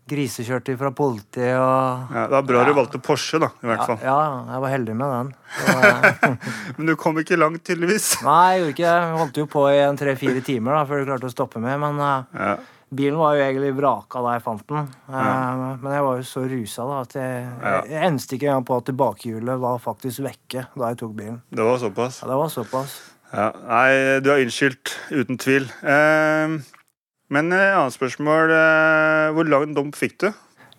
grisekjørte 0.10 0.76
fra 0.78 0.90
politiet 0.92 1.56
og 1.56 2.12
Ja, 2.14 2.26
det 2.28 2.36
var 2.36 2.44
bra 2.50 2.64
du 2.68 2.74
valgte 2.76 3.00
Porsche, 3.04 3.40
da, 3.40 3.48
i 3.64 3.70
hvert 3.70 3.80
ja, 3.80 3.88
fall. 3.88 4.00
ja, 4.04 4.18
jeg 4.52 4.62
var 4.66 4.74
heldig 4.74 4.96
med 5.00 5.14
den. 5.16 5.32
Eh, 5.64 6.36
Men 6.78 6.92
du 6.92 6.96
kom 7.00 7.18
ikke 7.22 7.38
langt, 7.40 7.64
tydeligvis. 7.64 8.10
Nei, 8.28 8.44
jeg 8.58 8.60
gjorde 8.64 8.74
ikke 8.76 8.84
det. 8.90 8.94
Jeg 9.00 9.18
holdt 9.24 9.40
jo 9.44 9.46
på 9.56 9.66
i 9.72 9.80
en 9.86 10.00
tre-fire 10.00 10.44
timer 10.44 10.76
da, 10.80 10.84
før 10.90 11.02
du 11.04 11.12
klarte 11.12 11.30
å 11.32 11.36
stoppe 11.36 11.64
meg. 11.64 11.80
Men 11.80 12.02
Ja. 12.04 12.58
bilen 12.94 13.18
var 13.18 13.38
jo 13.40 13.46
egentlig 13.48 13.72
vraka 13.80 14.22
da 14.28 14.36
jeg 14.36 14.44
fant 14.46 14.68
den. 14.70 14.92
Eh, 15.10 15.64
Men 15.82 15.96
jeg 15.96 16.04
var 16.10 16.20
jo 16.20 16.28
så 16.34 16.44
rusa 16.52 16.86
da 16.92 17.00
at 17.08 17.16
jeg, 17.18 17.48
Ja. 17.64 17.82
jeg 17.96 18.04
enste 18.12 18.36
ikke 18.38 18.50
engang 18.52 18.68
på 18.70 18.78
at 18.78 18.86
tilbakehjulet 18.92 19.60
var 19.64 19.80
faktisk 19.80 20.20
vekke 20.28 20.68
da 20.76 20.92
jeg 20.92 20.98
tok 21.02 21.16
bilen. 21.18 21.42
Det 21.50 21.64
var 21.64 21.80
såpass. 21.82 22.22
Ja, 22.22 22.28
det 22.34 22.38
var 22.44 22.50
såpass. 22.54 23.00
Ja. 23.34 23.48
Nei, 23.66 24.20
du 24.22 24.30
er 24.30 24.44
unnskyldt, 24.44 24.92
uten 25.10 25.40
tvil. 25.42 25.66
Eh, 25.82 26.60
men 27.34 27.50
et 27.56 27.74
annet 27.74 27.96
spørsmål. 27.96 28.52
Eh, 28.56 29.28
hvor 29.36 29.50
lang 29.50 29.74
dom 29.76 29.92
fikk 29.96 30.18
du? 30.24 30.30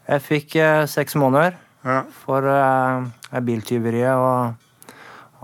Jeg 0.09 0.23
fikk 0.25 0.57
eh, 0.61 0.85
seks 0.91 1.15
måneder 1.19 1.57
Ja. 1.85 2.03
for 2.25 2.45
eh, 2.49 3.41
biltyveriet, 3.45 4.15
og, 4.17 4.95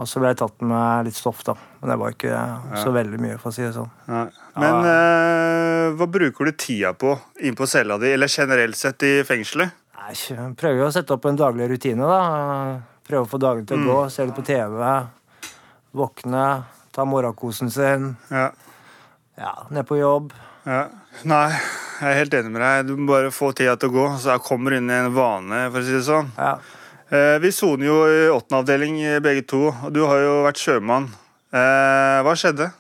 og 0.01 0.09
så 0.09 0.21
ble 0.23 0.31
jeg 0.33 0.39
tatt 0.41 0.63
med 0.65 1.09
litt 1.09 1.17
stoff, 1.19 1.43
da. 1.45 1.55
Men 1.81 1.93
det 1.93 1.97
var 2.01 2.15
ikke 2.15 2.41
så 2.83 2.93
veldig 2.93 3.21
mye, 3.21 3.39
for 3.41 3.51
å 3.51 3.57
si 3.57 3.65
det 3.65 3.73
sånn. 3.77 3.91
Ja. 4.09 4.23
Men 4.61 4.89
eh, 4.91 5.87
hva 5.97 6.09
bruker 6.13 6.49
du 6.51 6.53
tida 6.61 6.93
på 6.97 7.15
inn 7.45 7.57
på 7.57 7.69
cella 7.69 7.97
di, 8.01 8.13
eller 8.17 8.29
generelt 8.33 8.77
sett 8.81 9.05
i 9.09 9.15
fengselet? 9.29 9.73
Nei, 10.01 10.13
jeg 10.17 10.53
prøver 10.61 10.87
å 10.87 10.93
sette 10.93 11.13
opp 11.17 11.27
en 11.29 11.37
daglig 11.41 11.69
rutine, 11.73 12.05
da. 12.09 12.21
Prøve 13.09 13.25
å 13.27 13.31
få 13.33 13.41
dagen 13.43 13.65
til 13.69 13.81
å 13.81 13.89
gå, 13.89 13.99
se 14.13 14.25
litt 14.29 14.37
på 14.37 14.45
TV. 14.47 14.77
Våkne, 15.97 16.45
ta 16.95 17.05
morgenkosen 17.09 17.71
sin. 17.73 18.13
Ja. 18.31 18.51
Ja, 19.41 19.55
ned 19.73 19.87
på 19.89 19.97
jobb. 19.99 20.33
Ja. 20.67 20.83
Nei, 21.29 21.47
jeg 22.01 22.11
er 22.11 22.19
helt 22.21 22.35
enig 22.37 22.53
med 22.55 22.63
deg. 22.63 22.91
Du 22.91 22.97
må 23.01 23.09
bare 23.15 23.33
få 23.35 23.51
tida 23.57 23.77
til 23.81 23.91
å 23.91 23.95
gå. 23.97 24.05
Så 24.21 24.33
jeg 24.35 24.45
kommer 24.47 24.77
inn 24.77 24.91
i 24.91 24.99
en 24.99 25.13
vane, 25.17 25.65
for 25.73 25.81
å 25.81 25.87
si 25.87 25.97
det 25.97 26.05
sånn. 26.07 26.31
Ja. 26.39 26.53
Eh, 27.11 27.37
vi 27.43 27.51
soner 27.55 27.89
jo 27.89 27.97
i 28.07 28.21
åttende 28.31 28.61
avdeling 28.63 29.01
eh, 29.03 29.19
begge 29.25 29.43
to, 29.51 29.65
og 29.73 29.91
du 29.95 30.05
har 30.07 30.21
jo 30.23 30.37
vært 30.47 30.61
sjømann. 30.63 31.09
Eh, 31.51 32.21
hva 32.23 32.37
skjedde? 32.39 32.71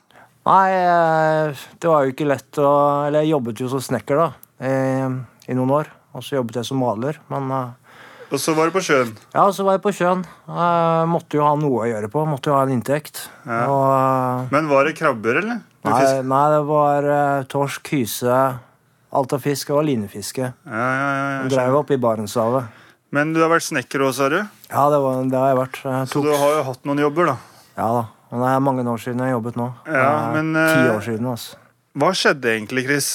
Nei, 0.46 0.70
det 1.82 1.90
var 1.90 2.06
jo 2.06 2.12
ikke 2.14 2.24
lett 2.30 2.58
å 2.62 2.68
Eller 3.06 3.26
jeg 3.26 3.34
jobbet 3.34 3.60
jo 3.60 3.68
som 3.68 3.82
snekker, 3.84 4.16
da, 4.22 4.28
i, 4.64 5.50
i 5.52 5.56
noen 5.58 5.74
år. 5.80 5.90
Og 6.16 6.24
så 6.24 6.38
jobbet 6.38 6.60
jeg 6.60 6.68
som 6.70 6.80
maler. 6.80 7.18
Men 7.30 7.50
Og 7.52 8.38
så 8.40 8.54
var 8.56 8.70
du 8.70 8.74
på 8.74 8.82
sjøen. 8.86 9.12
ja, 9.34 9.44
så 9.52 9.66
var 9.66 9.76
jeg 9.76 9.82
på 9.84 9.92
sjøen. 9.94 10.22
Jeg 10.48 11.10
måtte 11.10 11.36
jo 11.38 11.44
ha 11.44 11.52
noe 11.58 11.82
å 11.84 11.90
gjøre 11.90 12.08
på. 12.10 12.24
Måtte 12.30 12.50
jo 12.50 12.56
ha 12.56 12.62
en 12.64 12.72
inntekt. 12.76 13.26
Ja. 13.44 13.66
Og 13.70 14.54
Men 14.54 14.70
var 14.70 14.86
det 14.88 14.96
krabber, 14.98 15.42
eller? 15.42 15.60
Nei, 15.86 16.00
nei, 16.28 16.42
det 16.52 16.60
var 16.68 17.06
uh, 17.08 17.44
torsk, 17.48 17.88
hyse, 17.94 18.40
alt 19.16 19.32
av 19.32 19.40
fisk. 19.40 19.70
Det 19.70 19.76
var 19.78 19.86
linefiske. 19.88 20.50
Ja, 20.52 20.86
ja, 21.00 21.08
ja. 21.16 21.42
Drev 21.52 21.78
opp 21.80 21.92
i 21.94 21.98
Barentshavet. 22.00 22.76
Men 23.10 23.32
du 23.34 23.40
har 23.42 23.50
vært 23.50 23.66
snekker 23.66 24.04
òg, 24.06 24.12
sa 24.14 24.28
du? 24.30 24.38
Ja, 24.68 24.84
det, 24.92 25.00
var, 25.02 25.24
det 25.26 25.38
har 25.40 25.50
jeg 25.50 25.58
vært. 25.58 25.80
Jeg 25.82 26.10
Så 26.12 26.22
du 26.22 26.30
har 26.30 26.58
jo 26.58 26.66
hatt 26.68 26.84
noen 26.86 27.00
jobber, 27.02 27.32
da. 27.32 27.64
Ja 27.80 27.88
da. 27.96 28.04
Men 28.30 28.44
det 28.44 28.50
er 28.52 28.62
mange 28.62 28.84
år 28.86 29.00
siden 29.02 29.22
jeg 29.24 29.32
har 29.32 29.38
jobbet 29.40 29.56
nå. 29.58 29.66
Ja, 29.90 30.10
men, 30.36 30.52
Ti 30.54 30.84
eh, 30.84 30.92
år 30.92 31.02
siden, 31.02 31.26
altså. 31.32 31.58
Hva 31.98 32.10
skjedde 32.14 32.52
egentlig, 32.52 32.84
Chris? 32.86 33.08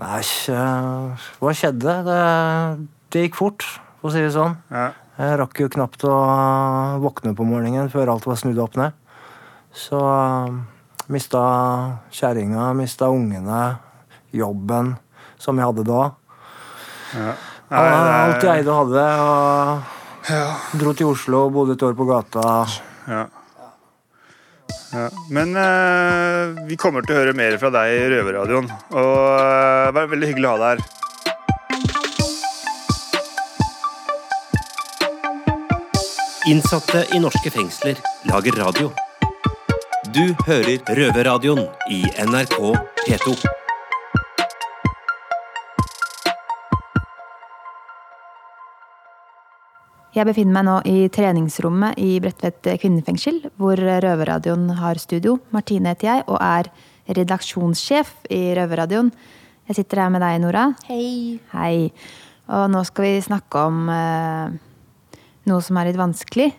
Nei, 0.00 0.20
eh, 0.54 1.24
hva 1.42 1.52
skjedde? 1.54 1.96
Det, 2.06 2.20
det 3.12 3.26
gikk 3.26 3.36
fort, 3.42 3.66
for 4.00 4.08
å 4.08 4.14
si 4.14 4.22
det 4.24 4.32
sånn. 4.32 4.56
Ja. 4.72 4.92
Jeg 5.18 5.36
rakk 5.42 5.60
jo 5.60 5.68
knapt 5.70 6.06
å 6.08 6.14
våkne 7.04 7.34
på 7.36 7.44
morgenen 7.46 7.92
før 7.92 8.14
alt 8.14 8.24
var 8.26 8.40
snudd 8.40 8.58
opp 8.64 8.78
ned. 8.80 8.96
Så 9.76 10.00
mista 11.12 11.42
kjerringa, 12.14 12.72
mista 12.76 13.08
ungene, 13.12 13.76
jobben 14.32 14.94
som 15.38 15.58
jeg 15.58 15.68
hadde 15.68 15.84
da. 15.88 16.02
Ja. 17.14 17.34
Ja, 17.70 17.80
Nei, 17.80 17.84
det 17.88 18.14
alt 18.14 18.44
jeg 18.44 18.60
eide 18.60 18.70
og 18.72 18.78
hadde. 18.84 19.04
Og 20.34 20.76
dro 20.80 20.92
til 20.96 21.10
Oslo, 21.10 21.46
og 21.46 21.54
bodde 21.56 21.74
et 21.76 21.84
år 21.84 21.96
på 21.96 22.06
gata. 22.08 22.50
Ja. 23.08 23.24
Ja. 24.94 25.08
Men 25.34 25.56
eh, 25.58 26.66
vi 26.68 26.76
kommer 26.78 27.02
til 27.02 27.16
å 27.16 27.18
høre 27.18 27.34
mer 27.36 27.56
fra 27.58 27.70
deg 27.74 27.94
i 27.96 28.04
Røverradioen. 28.12 28.68
Og 28.94 29.16
eh, 29.40 29.86
det 29.88 29.96
var 29.98 30.12
veldig 30.12 30.28
hyggelig 30.30 30.50
å 30.50 30.54
ha 30.54 30.60
deg 30.62 30.68
her. 30.74 30.80
Innsatte 36.44 37.06
i 37.16 37.18
norske 37.24 37.50
fengsler 37.50 37.98
lager 38.28 38.60
radio. 38.60 38.92
Du 40.14 40.28
hører 40.46 40.78
Røverradioen 40.94 41.64
i 41.90 41.96
NRK 42.22 42.58
P2. 43.00 43.32
Jeg 50.14 50.28
befinner 50.28 50.54
meg 50.54 50.66
nå 50.68 50.76
i 50.86 51.08
treningsrommet 51.10 51.98
i 51.98 52.20
Bredtvet 52.22 52.76
kvinnefengsel, 52.84 53.40
hvor 53.58 53.74
Røverradioen 53.74 54.68
har 54.78 55.02
studio. 55.02 55.40
Martine 55.50 55.96
heter 55.96 56.12
jeg 56.12 56.26
og 56.28 56.38
er 56.38 56.70
redaksjonssjef 57.18 58.14
i 58.30 58.44
Røverradioen. 58.54 59.10
Jeg 59.66 59.80
sitter 59.80 60.04
her 60.04 60.14
med 60.14 60.22
deg, 60.22 60.38
Nora. 60.44 60.68
Hei. 60.86 61.40
Hei. 61.56 61.90
Og 62.54 62.68
nå 62.70 62.86
skal 62.86 63.08
vi 63.08 63.16
snakke 63.32 63.66
om 63.66 63.90
eh, 63.90 64.54
noe 65.50 65.66
som 65.66 65.82
er 65.82 65.90
litt 65.90 65.98
vanskelig. 65.98 66.52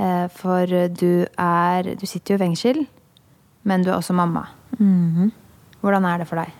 Eh, 0.00 0.26
for 0.32 0.66
du 0.88 1.26
er 1.36 1.94
Du 2.00 2.06
sitter 2.06 2.34
jo 2.34 2.40
i 2.40 2.44
fengsel, 2.46 2.86
men 3.68 3.84
du 3.84 3.90
er 3.90 3.98
også 3.98 4.16
mamma. 4.16 4.46
Hvordan 5.80 6.04
er 6.08 6.22
det 6.22 6.28
for 6.28 6.40
deg? 6.40 6.52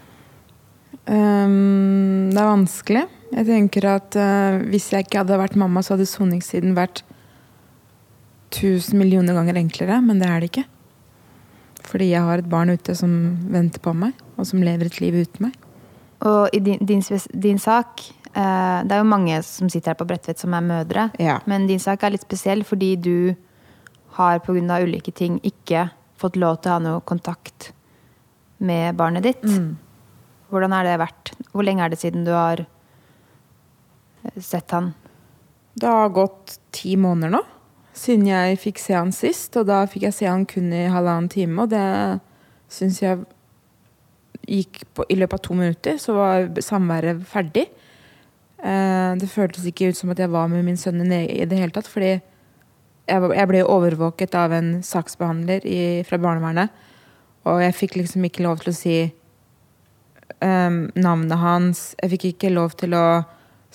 Um, 1.08 2.28
det 2.30 2.40
er 2.40 2.50
vanskelig. 2.50 3.06
Jeg 3.30 3.46
tenker 3.46 3.86
at 3.88 4.16
uh, 4.18 4.60
hvis 4.68 4.90
jeg 4.92 5.06
ikke 5.06 5.22
hadde 5.22 5.38
vært 5.40 5.56
mamma, 5.56 5.82
så 5.82 5.94
hadde 5.94 6.08
soningstiden 6.08 6.74
vært 6.76 7.02
tusen 8.52 8.98
millioner 8.98 9.36
ganger 9.36 9.60
enklere, 9.60 10.00
men 10.04 10.20
det 10.20 10.28
er 10.28 10.42
det 10.42 10.50
ikke. 10.50 10.66
Fordi 11.86 12.10
jeg 12.10 12.26
har 12.26 12.42
et 12.42 12.50
barn 12.50 12.72
ute 12.74 12.94
som 12.98 13.12
venter 13.50 13.82
på 13.82 13.94
meg, 13.96 14.18
og 14.36 14.48
som 14.48 14.62
lever 14.62 14.90
et 14.90 15.00
liv 15.00 15.20
uten 15.22 15.48
meg. 15.48 15.56
Og 16.26 16.50
i 16.52 16.60
din, 16.60 16.82
din, 16.84 17.02
din 17.32 17.58
sak 17.58 18.02
Det 18.30 18.94
er 18.94 19.00
jo 19.00 19.08
mange 19.10 19.40
som 19.42 19.70
sitter 19.72 19.90
her 19.90 19.98
på 19.98 20.06
Bredtvet 20.06 20.38
som 20.38 20.54
er 20.54 20.62
mødre. 20.62 21.08
Ja. 21.18 21.40
Men 21.50 21.66
din 21.66 21.82
sak 21.82 22.04
er 22.06 22.14
litt 22.14 22.22
spesiell 22.22 22.62
fordi 22.64 22.94
du 22.96 23.34
har 24.18 24.38
pga. 24.44 24.78
ulike 24.78 25.10
ting 25.10 25.40
ikke 25.42 25.88
fått 26.20 26.36
lov 26.36 26.60
til 26.60 26.70
å 26.70 26.74
ha 26.76 26.82
noe 26.84 27.00
kontakt 27.02 27.72
med 28.58 28.94
barnet 28.94 29.26
ditt. 29.26 29.42
Mm. 29.42 29.76
Hvordan 30.50 30.72
har 30.72 30.84
det 30.84 30.98
vært? 31.00 31.32
Hvor 31.50 31.66
lenge 31.66 31.84
er 31.84 31.90
det 31.90 31.98
siden 31.98 32.24
du 32.24 32.30
har 32.30 32.62
eh, 32.62 34.38
sett 34.38 34.70
han? 34.70 34.92
Det 35.74 35.88
har 35.90 36.14
gått 36.14 36.60
ti 36.70 36.94
måneder 36.96 37.34
nå 37.34 37.42
siden 37.96 38.28
jeg 38.28 38.58
fikk 38.60 38.80
se 38.80 38.96
han 38.96 39.12
sist, 39.14 39.56
og 39.58 39.68
da 39.70 39.82
fikk 39.90 40.06
jeg 40.08 40.16
se 40.16 40.28
han 40.28 40.46
kun 40.48 40.72
i 40.74 40.86
halvannen 40.90 41.28
time, 41.32 41.64
og 41.64 41.72
det 41.72 42.20
syns 42.70 43.00
jeg 43.02 43.24
gikk 44.50 44.82
på 44.96 45.04
I 45.12 45.18
løpet 45.20 45.36
av 45.36 45.42
to 45.44 45.56
minutter 45.58 45.98
så 46.00 46.14
var 46.16 46.48
samværet 46.64 47.20
ferdig. 47.28 47.66
Eh, 48.60 49.12
det 49.16 49.30
føltes 49.32 49.64
ikke 49.68 49.90
ut 49.90 49.98
som 49.98 50.12
at 50.12 50.20
jeg 50.20 50.32
var 50.32 50.50
med 50.52 50.66
min 50.66 50.78
sønn 50.80 51.00
i 51.06 51.46
det 51.48 51.58
hele 51.58 51.72
tatt, 51.72 51.88
fordi 51.88 52.18
jeg, 53.10 53.46
ble 53.50 53.62
overvåket 53.64 54.36
av 54.38 54.52
en 54.54 54.74
saksbehandler 54.86 55.64
fra 56.06 56.18
barnevernet, 56.20 56.70
og 57.48 57.62
jeg 57.64 57.74
fikk 57.74 57.96
liksom 57.98 58.26
ikke 58.28 58.44
lov 58.44 58.60
til 58.60 58.70
å 58.70 58.76
si 58.76 58.96
em, 60.44 60.82
navnet 60.94 61.40
hans. 61.40 61.82
Jeg 62.02 62.12
fikk 62.14 62.26
ikke 62.30 62.52
lov 62.52 62.76
til 62.78 62.94
å 62.94 63.22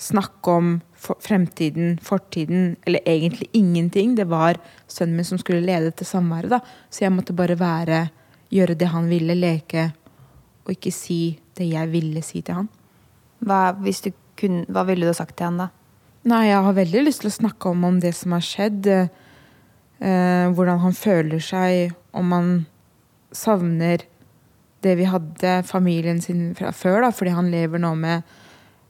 snakke 0.00 0.54
om 0.54 0.70
fremtiden, 0.96 1.98
fortiden, 2.02 2.76
eller 2.86 3.00
egentlig 3.08 3.48
ingenting. 3.52 4.14
Det 4.16 4.28
var 4.30 4.60
sønnen 4.86 5.16
min 5.16 5.28
som 5.28 5.40
skulle 5.40 5.64
lede 5.66 5.92
til 5.96 6.08
samværet, 6.08 6.52
da. 6.56 6.60
Så 6.90 7.04
jeg 7.04 7.14
måtte 7.14 7.36
bare 7.36 7.58
være, 7.58 8.06
gjøre 8.52 8.78
det 8.78 8.92
han 8.92 9.10
ville, 9.10 9.36
leke, 9.36 9.90
og 10.64 10.74
ikke 10.76 10.94
si 10.94 11.20
det 11.58 11.68
jeg 11.70 11.92
ville 11.92 12.22
si 12.24 12.42
til 12.46 12.62
han. 12.62 12.70
Hva, 13.46 13.74
hvis 13.82 14.04
du 14.06 14.12
kun, 14.38 14.64
hva 14.72 14.86
ville 14.88 15.08
du 15.08 15.16
sagt 15.16 15.36
til 15.38 15.50
han 15.50 15.60
da? 15.64 15.70
Nei, 16.26 16.48
jeg 16.48 16.62
har 16.66 16.74
veldig 16.74 17.04
lyst 17.06 17.22
til 17.22 17.30
å 17.30 17.36
snakke 17.36 17.70
om, 17.70 17.84
om 17.86 18.00
det 18.02 18.12
som 18.18 18.34
har 18.34 18.44
skjedd. 18.44 18.86
eh, 18.90 19.08
eh, 20.00 20.46
hvordan 20.50 20.82
han 20.82 20.96
føler 20.96 21.42
seg, 21.42 21.94
om 22.12 22.32
han 22.34 22.50
savner 23.32 24.02
det 24.84 24.96
vi 24.98 25.06
hadde, 25.08 25.62
familien 25.66 26.20
sin 26.22 26.50
fra 26.58 26.72
før, 26.74 27.02
da, 27.06 27.12
fordi 27.14 27.34
han 27.36 27.50
lever 27.50 27.82
nå 27.82 27.94
med 27.98 28.22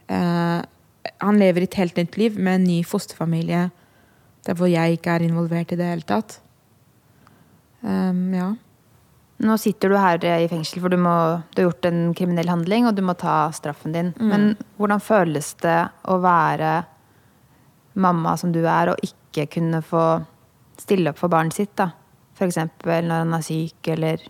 eh, 0.09 0.63
Han 1.23 1.39
lever 1.39 1.63
et 1.63 1.77
helt 1.79 1.97
nytt 1.97 2.17
liv 2.19 2.35
med 2.39 2.59
en 2.59 2.65
ny 2.67 2.81
fosterfamilie 2.85 3.71
der 4.47 4.55
hvor 4.59 4.67
jeg 4.67 4.99
ikke 4.99 5.15
er 5.15 5.25
involvert 5.27 5.73
i 5.73 5.79
det 5.79 5.87
hele 5.87 6.07
tatt. 6.07 6.41
Um, 7.83 8.35
ja. 8.35 8.49
Nå 9.45 9.59
sitter 9.61 9.93
du 9.93 9.99
her 10.01 10.23
i 10.25 10.49
fengsel, 10.49 10.81
for 10.81 10.93
du, 10.93 10.97
må, 11.01 11.13
du 11.53 11.61
har 11.61 11.67
gjort 11.69 11.89
en 11.91 12.15
kriminell 12.17 12.49
handling, 12.49 12.87
og 12.89 12.97
du 12.97 13.03
må 13.05 13.13
ta 13.21 13.51
straffen 13.53 13.93
din. 13.93 14.15
Men 14.17 14.55
hvordan 14.81 15.03
føles 15.05 15.51
det 15.61 15.81
å 16.09 16.17
være 16.25 16.71
mamma 18.01 18.33
som 18.41 18.53
du 18.55 18.63
er, 18.65 18.93
og 18.93 19.05
ikke 19.05 19.49
kunne 19.59 19.83
få 19.85 20.07
stille 20.81 21.13
opp 21.13 21.21
for 21.21 21.33
barnet 21.33 21.57
sitt, 21.57 21.75
da? 21.77 21.91
Eksempel 22.37 23.07
når 23.09 23.23
han 23.25 23.37
er 23.37 23.45
syk, 23.45 23.93
eller 23.93 24.25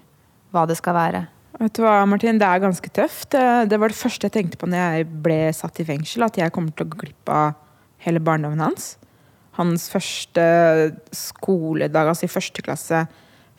hva 0.55 0.67
det 0.71 0.77
skal 0.79 0.95
være. 0.95 1.23
Vet 1.57 1.79
du 1.79 1.85
hva, 1.87 2.01
Martin, 2.09 2.39
det 2.41 2.47
er 2.47 2.63
ganske 2.63 2.91
tøft. 2.95 3.31
Det, 3.33 3.71
det 3.71 3.79
var 3.81 3.93
det 3.93 3.99
første 3.99 4.29
jeg 4.29 4.35
tenkte 4.35 4.61
på 4.61 4.69
når 4.69 4.83
jeg 4.83 5.09
ble 5.25 5.39
satt 5.57 5.81
i 5.81 5.87
fengsel, 5.89 6.27
at 6.27 6.37
jeg 6.39 6.53
kommer 6.55 6.75
til 6.75 6.87
å 6.87 6.93
gå 6.93 7.01
glipp 7.07 7.33
av 7.33 7.55
hele 8.05 8.21
barndommen 8.23 8.61
hans. 8.61 8.97
Hans 9.57 9.87
første 9.89 10.45
skoledag, 11.17 12.11
altså 12.13 12.29
i 12.29 12.33
første 12.33 12.65
klasse. 12.65 13.07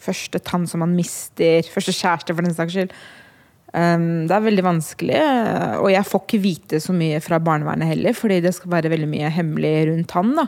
Første 0.01 0.41
tann 0.45 0.67
som 0.69 0.83
han 0.85 0.95
mister. 0.97 1.65
Første 1.73 1.95
kjæreste, 1.95 2.35
for 2.35 2.45
den 2.45 2.55
saks 2.55 2.75
skyld. 2.75 2.93
Um, 3.75 4.25
det 4.29 4.31
er 4.31 4.45
veldig 4.45 4.63
vanskelig, 4.63 5.17
og 5.83 5.89
jeg 5.91 6.07
får 6.07 6.21
ikke 6.23 6.39
vite 6.39 6.79
så 6.81 6.93
mye 6.95 7.19
fra 7.21 7.37
barnevernet 7.43 7.91
heller, 7.91 8.15
fordi 8.15 8.39
det 8.45 8.53
skal 8.55 8.71
være 8.77 8.91
veldig 8.93 9.09
mye 9.11 9.31
hemmelig 9.33 9.73
rundt 9.89 10.15
han. 10.15 10.31
da. 10.39 10.47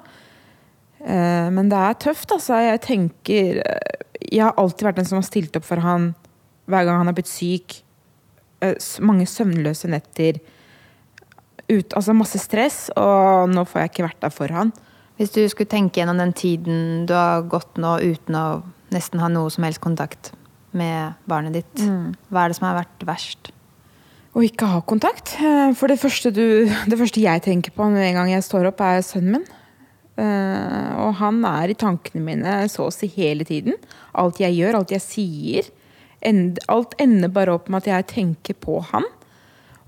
Uh, 1.03 1.49
men 1.55 1.69
det 1.71 1.81
er 1.81 1.99
tøft, 2.05 2.31
altså. 2.35 2.57
Jeg 2.63 2.81
tenker 2.83 3.61
eh, 3.63 3.99
Jeg 4.19 4.43
har 4.43 4.57
alltid 4.59 4.87
vært 4.87 4.97
den 4.99 5.07
som 5.07 5.19
har 5.19 5.27
stilt 5.27 5.55
opp 5.55 5.63
for 5.67 5.79
han 5.79 6.09
hver 6.69 6.83
gang 6.85 6.99
han 7.01 7.11
har 7.11 7.17
blitt 7.17 7.31
syk. 7.31 7.79
Uh, 8.63 8.75
mange 9.03 9.27
søvnløse 9.29 9.91
netter. 9.91 10.41
Ut, 11.69 11.93
altså 11.93 12.15
masse 12.17 12.39
stress, 12.41 12.87
og 12.97 13.51
nå 13.51 13.63
får 13.67 13.83
jeg 13.83 13.91
ikke 13.93 14.07
vært 14.07 14.23
der 14.25 14.33
for 14.33 14.55
han. 14.55 14.73
Hvis 15.19 15.35
du 15.35 15.43
skulle 15.51 15.69
tenke 15.69 15.99
gjennom 15.99 16.19
den 16.21 16.31
tiden 16.33 17.05
du 17.05 17.13
har 17.13 17.43
gått 17.51 17.77
nå 17.77 17.97
uten 17.99 18.37
å 18.39 18.47
nesten 18.93 19.21
ha 19.21 19.29
noe 19.31 19.49
som 19.53 19.65
helst 19.67 19.81
kontakt 19.83 20.31
med 20.77 21.15
barnet 21.29 21.55
ditt, 21.59 21.85
hva 22.29 22.43
er 22.45 22.51
det 22.51 22.59
som 22.59 22.67
har 22.69 22.77
vært 22.83 23.05
verst? 23.07 23.51
Å 24.37 24.43
ikke 24.45 24.67
ha 24.69 24.81
kontakt. 24.85 25.33
Eh, 25.41 25.71
For 25.73 25.89
det 25.89 25.97
første, 25.99 26.29
du, 26.31 26.69
det 26.69 26.99
første 26.99 27.21
jeg 27.23 27.41
tenker 27.41 27.73
på 27.73 27.87
med 27.89 28.05
en 28.05 28.19
gang 28.19 28.29
jeg 28.35 28.45
står 28.45 28.69
opp, 28.69 28.83
er 28.85 29.01
sønnen 29.05 29.39
min. 29.39 29.47
Eh, 30.19 30.89
og 31.01 31.15
han 31.17 31.39
er 31.47 31.71
i 31.71 31.77
tankene 31.79 32.21
mine 32.21 32.55
så 32.69 32.85
å 32.87 32.93
si 32.93 33.09
hele 33.15 33.47
tiden. 33.47 33.77
Alt 34.13 34.41
jeg 34.43 34.53
gjør, 34.59 34.77
alt 34.81 34.93
jeg 34.93 35.01
sier. 35.05 35.71
Alt 36.69 36.93
ender 37.01 37.31
bare 37.33 37.55
opp 37.55 37.71
med 37.71 37.81
at 37.81 37.89
jeg 37.89 38.09
tenker 38.13 38.57
på 38.59 38.77
han. 38.91 39.07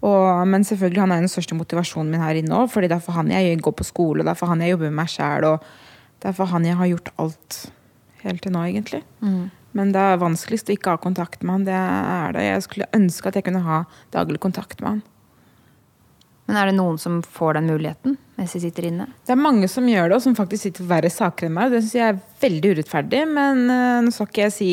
Og, 0.02 0.48
men 0.50 0.66
selvfølgelig, 0.66 1.04
han 1.04 1.14
er 1.14 1.22
den 1.22 1.30
største 1.30 1.54
motivasjonen 1.60 2.10
min 2.10 2.24
her 2.24 2.40
inne 2.40 2.64
òg. 2.64 2.72
For 2.74 2.82
det 2.82 2.96
er 2.96 3.04
for 3.04 3.14
han 3.20 3.30
jeg 3.30 3.60
går 3.62 3.76
på 3.78 3.86
skole, 3.86 4.26
det 4.26 4.34
er 4.34 4.40
for 4.40 4.50
han 4.50 4.64
jeg 4.64 4.74
jobber 4.74 4.90
med 4.90 5.04
meg 5.04 5.14
sjæl. 5.14 5.46
Og 5.52 5.70
det 6.24 6.32
er 6.32 6.38
for 6.40 6.50
han 6.50 6.66
jeg 6.66 6.80
har 6.80 6.90
gjort 6.96 7.14
alt 7.22 7.60
helt 8.26 8.44
til 8.44 8.54
nå, 8.56 8.64
egentlig. 8.70 9.04
Men 9.78 9.94
det 9.96 10.02
er 10.04 10.20
vanskeligst 10.20 10.70
å 10.70 10.76
ikke 10.76 10.96
ha 10.96 11.00
kontakt 11.02 11.46
med 11.46 11.54
han. 11.54 11.68
Det 11.70 11.78
er 11.78 12.36
det. 12.36 12.44
Jeg 12.48 12.66
skulle 12.68 12.90
ønske 12.98 13.30
at 13.30 13.40
jeg 13.40 13.48
kunne 13.48 13.64
ha 13.64 13.84
daglig 14.14 14.42
kontakt 14.44 14.82
med 14.84 14.90
han. 14.90 15.02
Men 16.50 16.58
er 16.60 16.68
det 16.68 16.76
noen 16.76 16.98
som 17.00 17.22
får 17.24 17.56
den 17.60 17.70
muligheten 17.72 18.18
mens 18.36 18.56
de 18.58 18.60
sitter 18.64 18.90
inne? 18.90 19.06
Det 19.24 19.32
er 19.32 19.40
mange 19.40 19.70
som 19.72 19.86
gjør 19.88 20.10
det, 20.10 20.18
og 20.18 20.24
som 20.26 20.36
faktisk 20.36 20.66
sitter 20.66 20.84
for 20.84 20.92
verre 20.92 21.12
saker 21.14 21.48
enn 21.48 21.54
meg. 21.56 21.72
Det 21.72 21.84
syns 21.84 21.94
jeg 21.96 22.12
er 22.12 22.20
veldig 22.42 22.74
urettferdig. 22.76 23.22
Men 23.38 23.62
eh, 23.72 24.02
nå 24.04 24.12
skal 24.12 24.28
ikke 24.28 24.44
jeg 24.48 24.56
si 24.58 24.72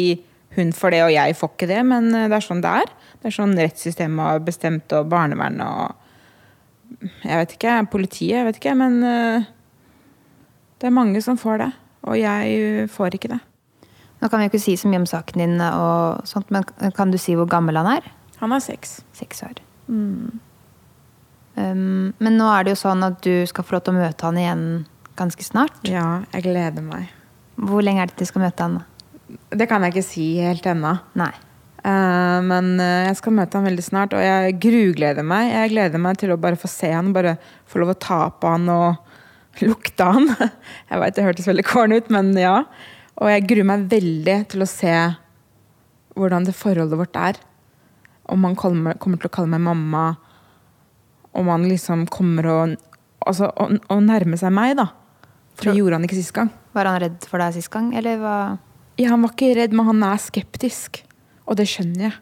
hun 0.57 0.73
får 0.75 0.95
det, 0.95 1.03
og 1.05 1.13
jeg 1.15 1.37
får 1.39 1.53
ikke 1.55 1.71
det. 1.71 1.81
Men 1.87 2.09
eh, 2.11 2.27
det 2.33 2.39
er 2.41 2.47
sånn 2.49 2.65
det 2.65 2.75
er. 2.83 2.95
Det 3.21 3.31
er 3.31 3.37
sånn 3.37 3.55
rettssystemet 3.61 4.25
har 4.25 4.43
bestemt, 4.47 4.97
og 4.99 5.11
barnevernet 5.13 5.69
og 5.69 6.05
Jeg 7.23 7.37
vet 7.37 7.55
ikke. 7.55 7.77
Politiet, 7.93 8.39
jeg 8.41 8.49
vet 8.49 8.59
ikke. 8.59 8.75
Men 8.81 8.99
eh, 9.07 9.49
det 10.81 10.89
er 10.89 10.99
mange 10.99 11.23
som 11.23 11.39
får 11.39 11.63
det. 11.63 11.71
Og 12.09 12.19
jeg 12.19 12.59
eh, 12.59 12.91
får 12.91 13.19
ikke 13.19 13.33
det. 13.35 13.41
Nå 14.19 14.29
kan 14.29 14.43
vi 14.43 14.49
ikke 14.51 14.63
si 14.63 14.75
så 14.79 14.91
mye 14.91 15.05
om 15.05 15.07
saken 15.07 15.45
din, 15.45 15.61
og 15.63 16.27
sånt, 16.27 16.49
men 16.51 16.67
kan 16.97 17.13
du 17.13 17.19
si 17.23 17.37
hvor 17.39 17.47
gammel 17.51 17.79
han 17.79 17.91
er? 17.99 18.09
Han 18.41 18.55
er 18.55 18.63
seks. 18.63 18.99
Seks 19.15 19.45
år. 19.47 19.61
Um, 21.59 22.15
men 22.23 22.39
nå 22.39 22.47
er 22.53 22.67
det 22.67 22.75
jo 22.75 22.83
sånn 22.83 23.03
at 23.07 23.21
du 23.25 23.47
skal 23.51 23.67
få 23.67 23.77
lov 23.77 23.87
til 23.87 23.95
å 23.95 23.99
møte 23.99 24.27
han 24.27 24.39
igjen 24.39 24.65
ganske 25.19 25.47
snart. 25.47 25.79
Ja, 25.87 26.23
jeg 26.35 26.47
gleder 26.47 26.85
meg. 26.85 27.11
Hvor 27.59 27.83
lenge 27.83 28.05
er 28.05 28.11
det 28.11 28.19
til 28.19 28.29
du 28.29 28.33
skal 28.33 28.45
møte 28.47 28.67
han? 28.67 28.81
Det 29.51 29.67
kan 29.71 29.85
jeg 29.85 29.97
ikke 29.97 30.07
si 30.07 30.29
helt 30.43 30.67
ennå. 30.71 30.95
Nei. 31.19 31.33
Uh, 31.79 32.39
men 32.43 32.73
eh, 32.83 33.07
jeg 33.07 33.19
skal 33.21 33.37
møte 33.39 33.59
han 33.59 33.67
veldig 33.69 33.85
snart, 33.87 34.15
og 34.15 34.23
jeg 34.23 34.57
grugleder 34.63 35.27
meg. 35.27 35.51
Jeg 35.55 35.73
gleder 35.75 36.03
meg 36.03 36.19
til 36.21 36.35
å 36.35 36.41
bare 36.41 36.59
få 36.59 36.71
se 36.71 36.91
han, 36.91 37.15
bare 37.15 37.37
få 37.71 37.83
lov 37.83 37.95
å 37.95 38.01
ta 38.03 38.21
på 38.35 38.55
han 38.55 38.67
og 38.75 39.08
lukte 39.65 40.07
han. 40.07 40.29
Jeg 40.91 41.03
veit 41.03 41.17
det 41.17 41.27
hørtes 41.27 41.49
veldig 41.51 41.67
corny 41.67 42.01
ut, 42.01 42.11
men 42.15 42.33
ja. 42.39 42.63
Og 43.19 43.27
jeg 43.33 43.49
gruer 43.51 43.67
meg 43.67 43.89
veldig 43.91 44.35
til 44.53 44.63
å 44.63 44.69
se 44.71 44.95
hvordan 46.15 46.45
det 46.47 46.55
forholdet 46.55 47.01
vårt 47.01 47.17
er. 47.19 47.41
Om 48.31 48.45
han 48.47 48.55
kommer, 48.59 48.99
kommer 49.03 49.19
til 49.19 49.31
å 49.31 49.35
kalle 49.35 49.51
meg 49.57 49.65
mamma. 49.65 50.05
Om 51.35 51.51
han 51.51 51.67
liksom 51.71 52.07
kommer 52.13 52.53
å 52.53 52.61
Altså 53.29 53.49
å, 53.51 53.65
å 53.93 53.97
nærme 54.01 54.39
seg 54.39 54.53
meg, 54.55 54.77
da. 54.79 54.87
For 55.59 55.69
det 55.69 55.81
gjorde 55.81 55.99
han 55.99 56.05
ikke 56.07 56.17
sist 56.17 56.33
gang. 56.37 56.53
Var 56.73 56.87
han 56.87 57.01
redd 57.03 57.25
for 57.29 57.43
deg 57.43 57.57
sist 57.57 57.69
gang, 57.75 57.91
eller 57.99 58.21
hva? 58.23 58.37
Ja, 58.97 59.11
han 59.11 59.25
var 59.27 59.35
ikke 59.35 59.51
redd, 59.59 59.75
men 59.77 59.89
han 59.91 60.05
er 60.07 60.21
skeptisk. 60.23 61.01
Og 61.45 61.59
det 61.59 61.67
skjønner 61.69 62.07
jeg. 62.07 62.15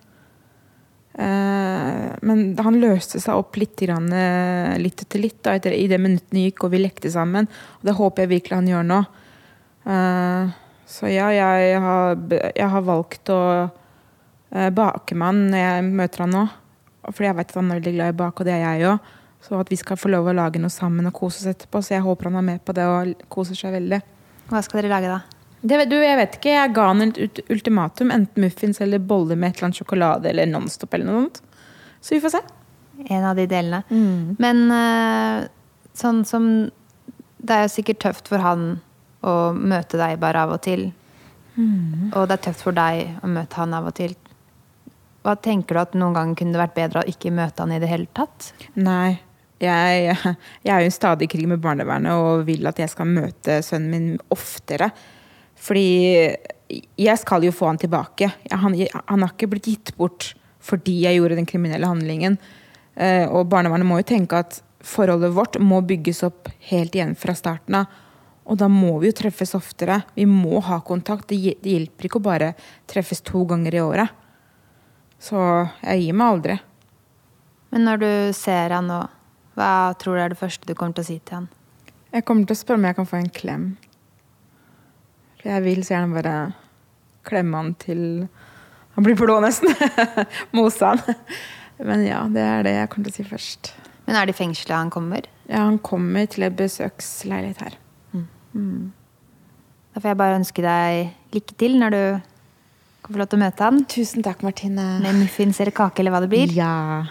Eh, 1.16 2.08
men 2.28 2.42
han 2.60 2.76
løste 2.76 3.20
seg 3.22 3.38
opp 3.40 3.56
litt, 3.56 3.80
eh, 3.80 4.76
litt 4.76 5.00
etter 5.00 5.22
litt 5.22 5.38
da, 5.40 5.54
etter, 5.56 5.72
i 5.72 5.88
det 5.88 5.98
minuttene 6.02 6.44
gikk 6.44 6.66
og 6.66 6.74
vi 6.74 6.82
lekte 6.82 7.10
sammen. 7.12 7.48
Og 7.80 7.88
det 7.88 7.96
håper 7.96 8.24
jeg 8.24 8.32
virkelig 8.34 8.58
han 8.58 8.68
gjør 8.68 8.86
nå. 8.90 9.00
Eh, 9.86 10.54
så 10.86 11.10
ja, 11.10 11.30
jeg 11.32 11.80
har, 11.82 12.16
jeg 12.54 12.68
har 12.70 12.86
valgt 12.86 13.32
å 13.34 13.40
bake 14.46 15.16
med 15.18 15.26
han 15.26 15.40
når 15.50 15.58
jeg 15.58 15.86
møter 15.98 16.22
han 16.22 16.34
nå. 16.36 16.44
Fordi 17.06 17.26
jeg 17.26 17.36
vet 17.38 17.50
at 17.50 17.58
han 17.58 17.70
er 17.70 17.80
veldig 17.80 17.94
glad 17.96 18.12
i 18.12 18.18
bak, 18.20 18.38
og 18.38 18.46
det 18.46 18.54
er 18.54 18.62
jeg 18.62 18.90
òg. 18.92 19.14
Så 19.46 19.58
at 19.60 19.70
vi 19.70 19.78
skal 19.78 19.98
få 19.98 20.10
lov 20.10 20.30
å 20.30 20.34
lage 20.34 20.62
noe 20.62 20.72
sammen 20.72 21.06
og 21.10 21.14
kose 21.14 21.42
oss 21.42 21.50
etterpå. 21.50 21.82
Så 21.82 21.96
jeg 21.96 22.06
håper 22.06 22.30
han 22.30 22.38
er 22.40 22.46
med 22.52 22.62
på 22.66 22.74
det 22.76 22.86
og 22.86 23.26
koser 23.32 23.58
seg 23.58 23.74
veldig. 23.74 24.00
Hva 24.50 24.62
skal 24.62 24.80
dere 24.80 24.94
lage 24.94 25.10
da? 25.10 25.35
Det, 25.60 25.78
du, 25.90 25.96
jeg 25.98 26.18
vet 26.18 26.36
ikke, 26.38 26.52
jeg 26.52 26.74
ga 26.76 26.86
han 26.90 27.02
et 27.06 27.40
ultimatum. 27.50 28.12
Enten 28.14 28.44
muffins 28.44 28.80
eller 28.84 29.02
boller 29.02 29.38
med 29.38 29.50
et 29.50 29.58
eller 29.58 29.70
annet 29.70 29.80
sjokolade 29.80 30.30
eller 30.30 30.50
Nonstop 30.50 30.94
eller 30.94 31.08
noe 31.08 31.22
sånt. 31.24 31.40
Så 32.00 32.14
vi 32.14 32.20
får 32.22 32.36
se. 32.36 32.42
En 33.08 33.24
av 33.24 33.36
de 33.36 33.46
delene. 33.50 33.82
Men 34.40 34.62
eh, 34.72 35.48
sånn 35.96 36.22
som 36.24 36.70
Det 37.36 37.52
er 37.54 37.66
jo 37.66 37.72
sikkert 37.74 38.00
tøft 38.02 38.28
for 38.32 38.42
han 38.42 38.80
å 39.26 39.52
møte 39.52 39.98
deg 40.00 40.16
bare 40.22 40.46
av 40.46 40.54
og 40.56 40.62
til. 40.64 40.88
Og 42.14 42.26
det 42.28 42.36
er 42.36 42.44
tøft 42.48 42.64
for 42.64 42.76
deg 42.76 43.20
å 43.22 43.28
møte 43.30 43.56
han 43.60 43.74
av 43.76 43.86
og 43.90 43.94
til. 43.96 44.14
Hva 45.26 45.34
tenker 45.42 45.74
du 45.74 45.80
at 45.80 45.94
noen 45.98 46.14
ganger 46.14 46.38
kunne 46.38 46.54
det 46.54 46.62
vært 46.62 46.76
bedre 46.76 47.02
å 47.02 47.10
ikke 47.10 47.32
møte 47.34 47.62
han 47.64 47.74
i 47.74 47.80
det 47.82 47.88
hele 47.90 48.06
tatt? 48.14 48.52
Nei. 48.74 49.18
Jeg, 49.62 50.12
jeg 50.66 50.72
er 50.74 50.82
jo 50.84 50.90
i 50.90 50.94
stadig 50.94 51.30
krig 51.32 51.46
med 51.48 51.62
barnevernet 51.64 52.12
og 52.12 52.44
vil 52.48 52.66
at 52.68 52.78
jeg 52.82 52.92
skal 52.92 53.08
møte 53.08 53.62
sønnen 53.64 53.90
min 53.90 54.18
oftere. 54.34 54.90
Fordi 55.56 56.36
jeg 56.98 57.18
skal 57.20 57.46
jo 57.46 57.54
få 57.54 57.70
han 57.70 57.78
tilbake. 57.80 58.28
Han, 58.50 58.74
han 58.76 59.22
har 59.22 59.32
ikke 59.32 59.48
blitt 59.52 59.70
gitt 59.70 59.94
bort 59.96 60.32
fordi 60.66 60.96
jeg 61.04 61.20
gjorde 61.20 61.36
den 61.38 61.46
kriminelle 61.46 61.86
handlingen. 61.86 62.38
Eh, 62.98 63.28
Og 63.30 63.46
barnevernet 63.46 63.86
må 63.86 64.00
jo 64.00 64.08
tenke 64.08 64.40
at 64.42 64.58
forholdet 64.82 65.34
vårt 65.34 65.58
må 65.62 65.78
bygges 65.86 66.24
opp 66.26 66.50
helt 66.70 66.94
igjen 66.96 67.14
fra 67.18 67.36
starten 67.38 67.78
av. 67.78 67.86
Og 68.46 68.58
da 68.58 68.68
må 68.70 68.96
vi 69.02 69.10
jo 69.10 69.16
treffes 69.18 69.54
oftere. 69.58 70.00
Vi 70.14 70.26
må 70.26 70.60
ha 70.62 70.80
kontakt. 70.86 71.28
Det 71.30 71.56
det 71.62 71.72
hjelper 71.72 72.06
ikke 72.08 72.20
å 72.20 72.26
bare 72.26 72.52
treffes 72.86 73.22
to 73.26 73.44
ganger 73.46 73.74
i 73.74 73.82
året. 73.82 74.10
Så 75.18 75.38
jeg 75.82 76.04
gir 76.04 76.18
meg 76.18 76.34
aldri. 76.34 76.58
Men 77.70 77.86
når 77.88 78.02
du 78.02 78.10
ser 78.36 78.74
han 78.76 78.86
nå, 78.90 79.00
hva 79.58 79.94
tror 79.98 80.16
du 80.16 80.22
er 80.22 80.34
det 80.34 80.38
første 80.38 80.68
du 80.68 80.74
kommer 80.74 80.94
til 80.98 81.06
å 81.06 81.08
si 81.08 81.18
til 81.18 81.40
han? 81.40 81.48
Jeg 82.14 82.24
kommer 82.28 82.46
til 82.46 82.54
å 82.54 82.60
spørre 82.60 82.78
om 82.78 82.86
jeg 82.86 82.98
kan 82.98 83.08
få 83.10 83.18
en 83.18 83.32
klem. 83.34 83.64
For 85.40 85.52
jeg 85.52 85.64
vil 85.66 85.82
så 85.86 85.96
gjerne 85.96 86.16
bare 86.16 86.36
klemme 87.26 87.62
han 87.62 87.72
til 87.82 88.04
han 88.96 89.04
blir 89.04 89.16
blå, 89.18 89.34
nesten. 89.44 89.68
Mose 90.56 90.88
han. 90.88 91.02
Men 91.84 92.06
ja, 92.06 92.22
det 92.32 92.40
er 92.40 92.62
det 92.64 92.72
jeg 92.78 92.88
kommer 92.92 93.10
til 93.10 93.12
å 93.12 93.16
si 93.18 93.26
først. 93.28 93.72
Men 94.06 94.16
er 94.16 94.28
det 94.28 94.32
i 94.32 94.38
fengselet 94.38 94.72
han 94.78 94.92
kommer? 94.94 95.26
Ja, 95.50 95.66
han 95.66 95.76
kommer 95.84 96.24
til 96.32 96.46
en 96.46 96.56
besøksleilighet 96.56 97.60
her. 97.60 97.76
Da 98.56 100.00
får 100.00 100.10
jeg 100.10 100.20
bare 100.20 100.38
ønske 100.38 100.64
deg 100.64 101.36
lykke 101.36 101.58
til 101.60 101.76
når 101.80 101.92
du 101.92 102.00
kan 103.04 103.12
få 103.12 103.20
lov 103.20 103.28
til 103.28 103.38
å 103.38 103.42
møte 103.44 103.68
han. 103.68 103.84
Tusen 103.92 104.24
takk, 104.24 104.40
Martine. 104.46 104.86
Med 105.04 105.20
muffins 105.20 105.60
eller 105.60 105.76
kake 105.76 106.00
eller 106.00 106.16
hva 106.16 106.22
det 106.24 106.32
blir. 106.32 106.56
Ja. 106.56 107.04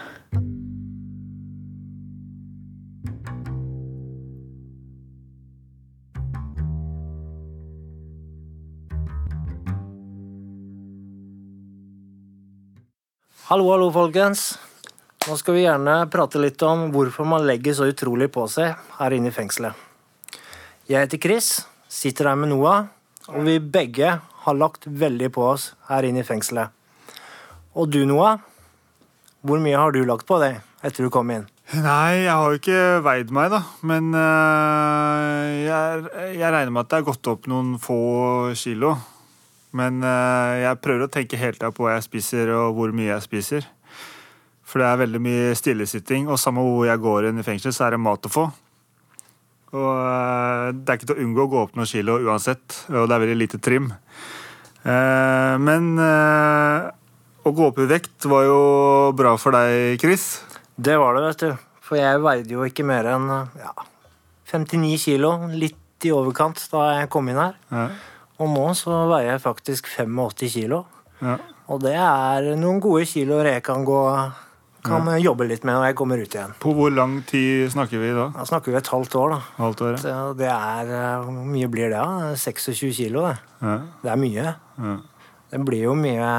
Hallo, 13.46 13.68
hallo, 13.70 13.92
folkens. 13.94 14.56
Nå 15.28 15.36
skal 15.38 15.54
vi 15.54 15.60
gjerne 15.62 15.92
prate 16.10 16.40
litt 16.42 16.58
om 16.66 16.88
hvorfor 16.90 17.28
man 17.30 17.44
legger 17.46 17.76
så 17.78 17.86
utrolig 17.86 18.26
på 18.34 18.42
seg 18.50 18.74
her 18.96 19.14
inne 19.14 19.30
i 19.30 19.34
fengselet. 19.36 19.70
Jeg 20.90 21.04
heter 21.04 21.20
Chris, 21.22 21.50
sitter 21.86 22.26
her 22.26 22.40
med 22.40 22.50
Noah, 22.50 22.88
og 23.30 23.46
vi 23.46 23.60
begge 23.62 24.16
har 24.18 24.58
lagt 24.58 24.90
veldig 24.90 25.30
på 25.38 25.46
oss 25.52 25.68
her 25.86 26.08
inne 26.10 26.24
i 26.24 26.26
fengselet. 26.26 26.74
Og 27.78 27.86
du, 27.94 28.00
Noah, 28.10 28.42
hvor 29.46 29.62
mye 29.62 29.78
har 29.78 29.94
du 29.94 30.02
lagt 30.10 30.26
på 30.26 30.42
deg 30.42 30.58
etter 30.82 31.06
du 31.06 31.14
kom 31.14 31.30
inn? 31.30 31.46
Nei, 31.70 32.26
jeg 32.26 32.34
har 32.34 32.50
jo 32.50 32.58
ikke 32.58 32.84
veid 33.06 33.30
meg, 33.30 33.54
da. 33.54 33.62
Men 33.86 34.10
øh, 34.10 35.54
jeg, 35.70 36.06
jeg 36.34 36.50
regner 36.50 36.74
med 36.74 36.82
at 36.82 36.90
det 36.90 36.98
er 36.98 37.10
gått 37.14 37.30
opp 37.30 37.46
noen 37.46 37.76
få 37.78 38.00
kilo. 38.58 38.96
Men 39.76 40.02
øh, 40.04 40.52
jeg 40.62 40.80
prøver 40.84 41.06
å 41.06 41.12
tenke 41.12 41.40
helt 41.40 41.64
av 41.66 41.74
på 41.76 41.86
hva 41.86 41.96
jeg 41.96 42.06
spiser, 42.06 42.52
og 42.56 42.76
hvor 42.78 42.94
mye 42.96 43.10
jeg 43.10 43.24
spiser. 43.24 43.66
For 44.66 44.82
det 44.82 44.88
er 44.88 45.02
veldig 45.04 45.20
mye 45.22 45.50
stillesitting, 45.58 46.30
og 46.30 46.40
samme 46.42 46.64
hvor 46.64 46.86
jeg 46.88 47.02
går 47.02 47.28
inn 47.28 47.42
i 47.42 47.46
fengsel, 47.46 47.74
så 47.74 47.86
er 47.86 47.96
det 47.96 48.02
mat 48.02 48.26
å 48.26 48.32
få. 48.32 48.46
Og 49.76 49.92
øh, 49.92 50.72
det 50.72 50.88
er 50.88 50.98
ikke 50.98 51.10
til 51.10 51.16
å 51.18 51.26
unngå 51.26 51.46
å 51.46 51.52
gå 51.52 51.62
opp 51.66 51.78
noen 51.78 51.90
kilo 51.90 52.18
uansett, 52.24 52.80
og 52.92 53.06
det 53.06 53.16
er 53.16 53.24
veldig 53.26 53.38
lite 53.38 53.62
trim. 53.62 53.90
Eh, 54.86 55.54
men 55.62 55.92
å 55.96 57.52
gå 57.54 57.70
opp 57.70 57.78
i 57.82 57.88
vekt 57.90 58.26
var 58.30 58.46
jo 58.48 58.60
bra 59.18 59.36
for 59.38 59.54
deg, 59.54 60.00
Chris. 60.02 60.28
Det 60.76 60.96
var 60.98 61.16
det, 61.18 61.26
vet 61.28 61.44
du. 61.44 61.64
For 61.86 62.00
jeg 62.00 62.22
veide 62.24 62.56
jo 62.56 62.66
ikke 62.66 62.86
mer 62.86 63.06
enn 63.12 63.28
ja, 63.30 63.72
59 64.50 64.96
kilo, 65.04 65.36
litt 65.54 66.06
i 66.06 66.12
overkant 66.14 66.60
da 66.72 66.88
jeg 66.98 67.10
kom 67.12 67.30
inn 67.30 67.38
her. 67.38 67.54
Ja. 67.70 67.88
Og 68.36 68.50
nå 68.52 68.66
så 68.76 69.04
veier 69.10 69.34
jeg 69.34 69.44
faktisk 69.44 69.88
85 69.88 70.50
kilo. 70.52 70.82
Ja. 71.22 71.38
Og 71.72 71.80
det 71.82 71.94
er 71.98 72.52
noen 72.60 72.82
gode 72.84 73.06
kiloer 73.08 73.48
jeg 73.56 73.64
kan 73.66 73.86
gå 73.86 74.02
kan 74.86 75.08
jobbe 75.18 75.46
litt 75.48 75.64
med 75.66 75.76
når 75.76 75.88
jeg 75.88 75.96
kommer 75.98 76.20
ut 76.22 76.36
igjen. 76.36 76.52
På 76.62 76.72
hvor 76.76 76.92
lang 76.94 77.18
tid 77.26 77.70
snakker 77.72 77.98
vi 78.02 78.12
da? 78.14 78.28
Da 78.36 78.46
snakker 78.48 78.72
vi 78.72 78.78
et 78.78 78.90
halvt 78.92 79.16
år, 79.18 79.34
da. 79.34 79.40
Halvt 79.58 79.82
år? 79.86 79.98
ja. 80.06 80.20
Det 80.38 80.50
er 80.52 80.92
eh, 80.98 81.24
Hvor 81.24 81.48
mye 81.54 81.70
blir 81.72 81.90
det, 81.90 81.98
da? 81.98 82.34
26 82.38 82.92
kilo, 83.00 83.26
det. 83.26 83.36
Ja. 83.62 83.76
Det 84.04 84.12
er 84.12 84.20
mye. 84.20 84.54
Ja. 84.78 84.94
Det 85.50 85.62
blir 85.66 85.86
jo 85.86 85.96
mye 85.98 86.30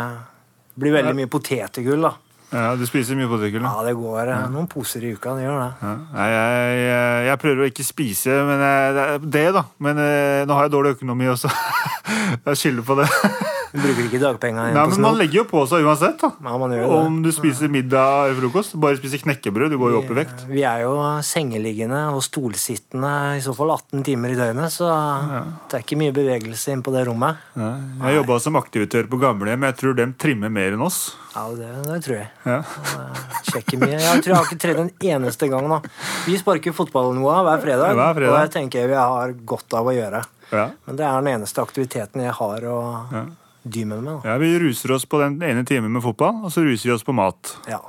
Det 0.72 0.84
blir 0.84 0.96
veldig 0.96 1.16
mye 1.18 1.32
potetgull, 1.32 2.08
da. 2.08 2.14
Ja, 2.48 2.76
du 2.80 2.86
spiser 2.88 3.18
mye 3.20 3.28
potetgull? 3.28 3.66
Ja, 3.66 3.82
det 3.84 3.94
går 3.98 4.32
ja. 4.32 4.38
noen 4.52 4.70
poser 4.72 5.04
i 5.04 5.12
uka. 5.18 5.36
Det 5.36 5.44
gjør 5.44 5.60
det. 5.60 5.72
Ja. 5.82 5.96
Jeg, 6.16 6.78
jeg, 6.80 7.26
jeg 7.28 7.42
prøver 7.44 7.64
å 7.64 7.68
ikke 7.74 7.88
spise 7.88 8.38
men 8.48 8.64
jeg, 8.64 9.20
det, 9.28 9.44
er 9.50 9.58
da. 9.58 9.66
Men 9.84 10.00
eh, 10.04 10.46
nå 10.48 10.56
har 10.56 10.70
jeg 10.70 10.76
dårlig 10.78 10.96
økonomi 10.96 11.28
også. 11.34 11.52
jeg 12.48 12.64
skylder 12.64 12.88
på 12.88 13.00
det. 13.02 13.12
Du 13.74 13.80
bruker 13.82 14.06
ikke 14.08 14.20
dagpenger 14.22 14.70
igjen 14.70 14.78
Nei, 14.78 14.84
men 14.94 15.02
Man 15.04 15.18
legger 15.20 15.42
jo 15.42 15.44
på 15.50 15.64
seg 15.68 15.84
uansett. 15.86 16.22
da. 16.22 16.30
Ja. 16.44 16.88
Om 17.02 17.22
du 17.26 17.32
spiser 17.36 17.68
middag 17.72 18.30
eller 18.30 18.38
frokost. 18.42 18.76
Bare 18.80 18.98
spiser 19.00 19.20
knekkebrød, 19.24 19.72
du 19.74 19.78
går 19.82 19.92
jo 19.96 20.00
opp 20.02 20.12
i 20.14 20.18
vekt. 20.22 20.46
Vi 20.48 20.64
er 20.68 20.84
jo 20.86 20.94
sengeliggende 21.26 22.00
og 22.16 22.22
stolsittende 22.26 23.12
i 23.38 23.42
så 23.44 23.54
fall 23.58 23.74
18 23.76 24.04
timer 24.08 24.34
i 24.34 24.38
døgnet, 24.40 24.72
så 24.74 24.88
det 25.68 25.80
er 25.80 25.84
ikke 25.86 26.00
mye 26.00 26.16
bevegelse 26.16 26.72
inn 26.76 26.84
på 26.86 26.94
det 26.96 27.06
rommet. 27.10 27.38
Ja. 27.60 27.72
Jeg 28.08 28.20
jobba 28.22 28.40
som 28.44 28.60
aktivitør 28.60 29.10
på 29.12 29.20
gamlehjem. 29.22 29.66
Jeg 29.70 29.78
tror 29.82 29.98
de 30.00 30.08
trimmer 30.22 30.54
mer 30.54 30.78
enn 30.78 30.86
oss. 30.88 31.02
Ja, 31.36 31.44
det, 31.54 31.68
det 31.86 32.00
tror 32.06 32.16
jeg. 32.18 32.30
Ja. 32.48 32.62
Sjekker 33.52 33.82
mye. 33.84 33.98
Jeg 34.00 34.24
tror 34.24 34.32
jeg 34.32 34.38
har 34.40 34.48
ikke 34.48 34.62
trent 34.64 34.80
en 34.86 34.94
eneste 35.12 35.50
gang 35.52 35.68
nå. 35.70 35.82
Vi 36.26 36.38
sparker 36.40 36.74
fotball 36.76 37.12
noe 37.18 37.36
hver 37.46 37.62
fredag, 37.64 37.94
Hver 38.00 38.16
fredag. 38.18 38.32
og 38.32 38.40
det 38.48 38.56
tenker 38.56 38.82
jeg 38.86 38.94
vi 38.94 38.98
har 39.02 39.36
godt 39.54 39.76
av 39.78 39.92
å 39.92 39.94
gjøre. 39.96 40.24
Ja. 40.52 40.70
Men 40.88 40.96
det 41.00 41.04
er 41.06 41.20
den 41.22 41.34
eneste 41.36 41.62
aktiviteten 41.62 42.24
jeg 42.24 42.34
har 42.40 42.66
å 42.72 42.78
dy 43.74 43.84
meg 43.90 44.02
med. 44.04 44.22
Da. 44.24 44.32
ja, 44.32 44.38
Vi 44.42 44.50
ruser 44.64 44.92
oss 44.96 45.06
på 45.10 45.20
den 45.22 45.38
ene 45.44 45.64
timen 45.68 45.92
med 45.94 46.04
fotball, 46.06 46.44
og 46.48 46.52
så 46.54 46.64
ruser 46.66 46.90
vi 46.90 46.96
oss 46.96 47.04
på 47.08 47.16
mat. 47.16 47.54
Ja, 47.70 47.80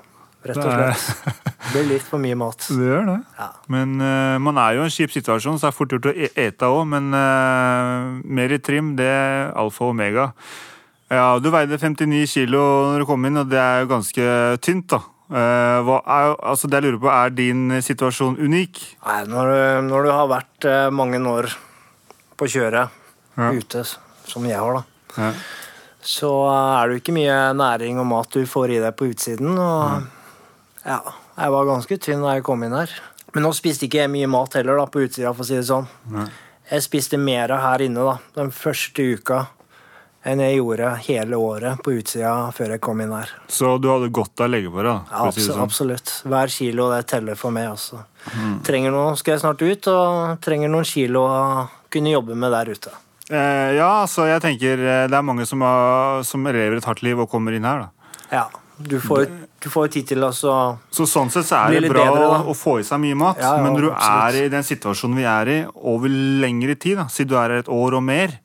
rett 0.47 0.57
og 0.61 0.69
slett. 0.69 1.45
Det 1.69 1.73
blir 1.75 1.88
litt 1.91 2.07
for 2.07 2.23
mye 2.23 2.37
mat. 2.38 2.62
Det 2.71 2.87
gjør 2.87 3.05
det. 3.11 3.19
Ja. 3.38 3.49
Men 3.75 3.97
uh, 4.01 4.38
man 4.41 4.57
er 4.62 4.79
jo 4.79 4.85
i 4.87 4.88
en 4.88 4.95
kjip 4.95 5.12
situasjon, 5.12 5.59
så 5.61 5.67
det 5.69 5.73
er 5.73 5.77
fort 5.77 5.93
gjort 5.97 6.09
å 6.11 6.14
e- 6.14 6.33
ete 6.47 6.71
òg. 6.73 6.83
Men 6.95 7.11
uh, 7.12 8.19
mer 8.25 8.55
i 8.57 8.59
trim, 8.62 8.95
det 8.99 9.09
er 9.11 9.53
alfa 9.59 9.85
og 9.88 9.93
omega. 9.97 10.31
Ja, 11.12 11.38
Du 11.41 11.49
veide 11.53 11.79
59 11.81 12.27
kilo 12.29 12.61
når 12.93 13.03
du 13.05 13.09
kom 13.09 13.25
inn, 13.29 13.38
og 13.41 13.49
det 13.49 13.61
er 13.61 13.85
jo 13.85 13.91
ganske 13.95 14.27
tynt, 14.64 14.88
da. 14.93 15.03
Uh, 15.29 15.79
hva 15.85 15.99
er, 16.09 16.35
altså 16.49 16.69
det 16.73 16.79
jeg 16.79 16.87
lurer 16.87 17.01
på, 17.03 17.09
er 17.12 17.33
din 17.37 17.67
situasjon 17.85 18.38
unik? 18.41 18.79
Nei, 19.05 19.19
når, 19.29 19.51
du- 19.53 19.88
når 19.91 20.07
du 20.09 20.11
har 20.14 20.29
vært 20.31 20.69
mange 20.97 21.21
år 21.29 21.51
på 22.38 22.49
kjøret 22.49 22.95
Ja. 23.38 23.51
ute, 23.55 23.83
som 24.29 24.45
jeg 24.49 24.57
har, 24.59 24.79
da, 24.81 24.85
Ja. 25.19 25.33
Så 26.09 26.33
er 26.49 26.88
det 26.88 26.97
jo 26.97 27.03
ikke 27.03 27.16
mye 27.18 27.37
næring 27.59 28.01
og 28.01 28.07
mat 28.09 28.33
du 28.33 28.47
får 28.49 28.73
i 28.73 28.81
deg 28.81 28.97
på 28.97 29.11
utsiden. 29.11 29.59
Og 29.61 30.07
ja, 30.87 30.99
jeg 31.37 31.53
var 31.53 31.68
ganske 31.68 31.99
tynn 32.01 32.25
da 32.25 32.38
jeg 32.38 32.47
kom 32.47 32.64
inn 32.64 32.77
her. 32.77 32.92
Men 33.35 33.44
nå 33.44 33.53
spiste 33.53 33.85
ikke 33.85 34.01
jeg 34.07 34.12
mye 34.14 34.31
mat 34.31 34.57
heller 34.57 34.81
da, 34.81 34.87
på 34.88 35.03
utsida, 35.05 35.35
for 35.37 35.44
å 35.44 35.49
si 35.49 35.59
det 35.59 35.66
sånn. 35.68 35.88
Jeg 36.68 36.85
spiste 36.85 37.21
mer 37.21 37.53
her 37.61 37.85
inne 37.85 38.07
da, 38.07 38.16
den 38.38 38.53
første 38.57 39.05
uka 39.05 39.44
enn 40.29 40.40
jeg 40.42 40.59
gjorde 40.59 40.88
hele 41.07 41.38
året 41.40 41.83
på 41.85 41.92
utsida 42.01 42.33
før 42.57 42.75
jeg 42.75 42.83
kom 42.85 43.01
inn 43.05 43.12
her. 43.14 43.31
Så 43.53 43.77
du 43.81 43.87
hadde 43.92 44.09
godt 44.12 44.42
av 44.44 44.51
legge 44.51 44.73
på 44.73 44.83
deg? 44.85 45.12
Ja, 45.12 45.29
si 45.33 45.44
sånn. 45.44 45.61
absolutt. 45.62 46.12
Hver 46.29 46.53
kilo 46.53 46.88
det 46.92 47.03
teller 47.12 47.38
for 47.38 47.55
meg. 47.55 47.68
Altså. 47.77 48.01
Trenger 48.66 48.97
noe, 48.97 49.12
skal 49.21 49.37
jeg 49.37 49.44
snart 49.44 49.62
ut, 49.64 49.90
og 49.92 50.40
trenger 50.44 50.73
noen 50.73 50.88
kilo 50.88 51.25
å 51.29 51.42
kunne 51.92 52.12
jobbe 52.16 52.37
med 52.37 52.53
der 52.57 52.73
ute. 52.75 52.97
Eh, 53.29 53.75
ja, 53.77 53.91
så 54.09 54.25
jeg 54.29 54.41
tenker 54.45 54.81
eh, 54.81 55.05
det 55.11 55.19
er 55.19 55.27
mange 55.27 55.45
som, 55.49 55.61
har, 55.67 56.23
som 56.25 56.47
lever 56.49 56.79
et 56.79 56.88
hardt 56.88 57.03
liv 57.05 57.19
og 57.21 57.29
kommer 57.31 57.53
inn 57.57 57.67
her. 57.69 57.87
da. 57.88 58.17
Ja. 58.33 58.47
Du 58.79 59.01
får, 59.03 59.25
du 59.59 59.67
får 59.75 59.88
tid 59.91 60.07
til 60.07 60.23
å 60.23 60.29
så 60.31 60.53
Så 60.95 61.03
sånn 61.11 61.33
sett 61.35 61.49
så 61.49 61.64
er 61.67 61.81
det 61.83 61.88
bra 61.91 62.05
bedre, 62.07 62.27
å, 62.31 62.53
å 62.53 62.55
få 62.55 62.77
i 62.79 62.85
seg 62.87 63.01
mye 63.03 63.17
mat. 63.19 63.41
Ja, 63.43 63.57
ja, 63.59 63.64
men 63.64 63.75
når 63.75 63.88
du 63.88 63.91
absolutt. 63.91 64.37
er 64.38 64.45
i 64.47 64.53
den 64.53 64.67
situasjonen 64.69 65.19
vi 65.19 65.25
er 65.27 65.51
i 65.51 65.57
over 65.91 66.12
lengre 66.45 66.77
tid, 66.79 67.01
da, 67.01 67.09
siden 67.11 67.33
du 67.33 67.35
er 67.41 67.57
her 67.57 67.64
et 67.64 67.73
år 67.75 67.97
og 67.99 68.05
mer, 68.07 68.37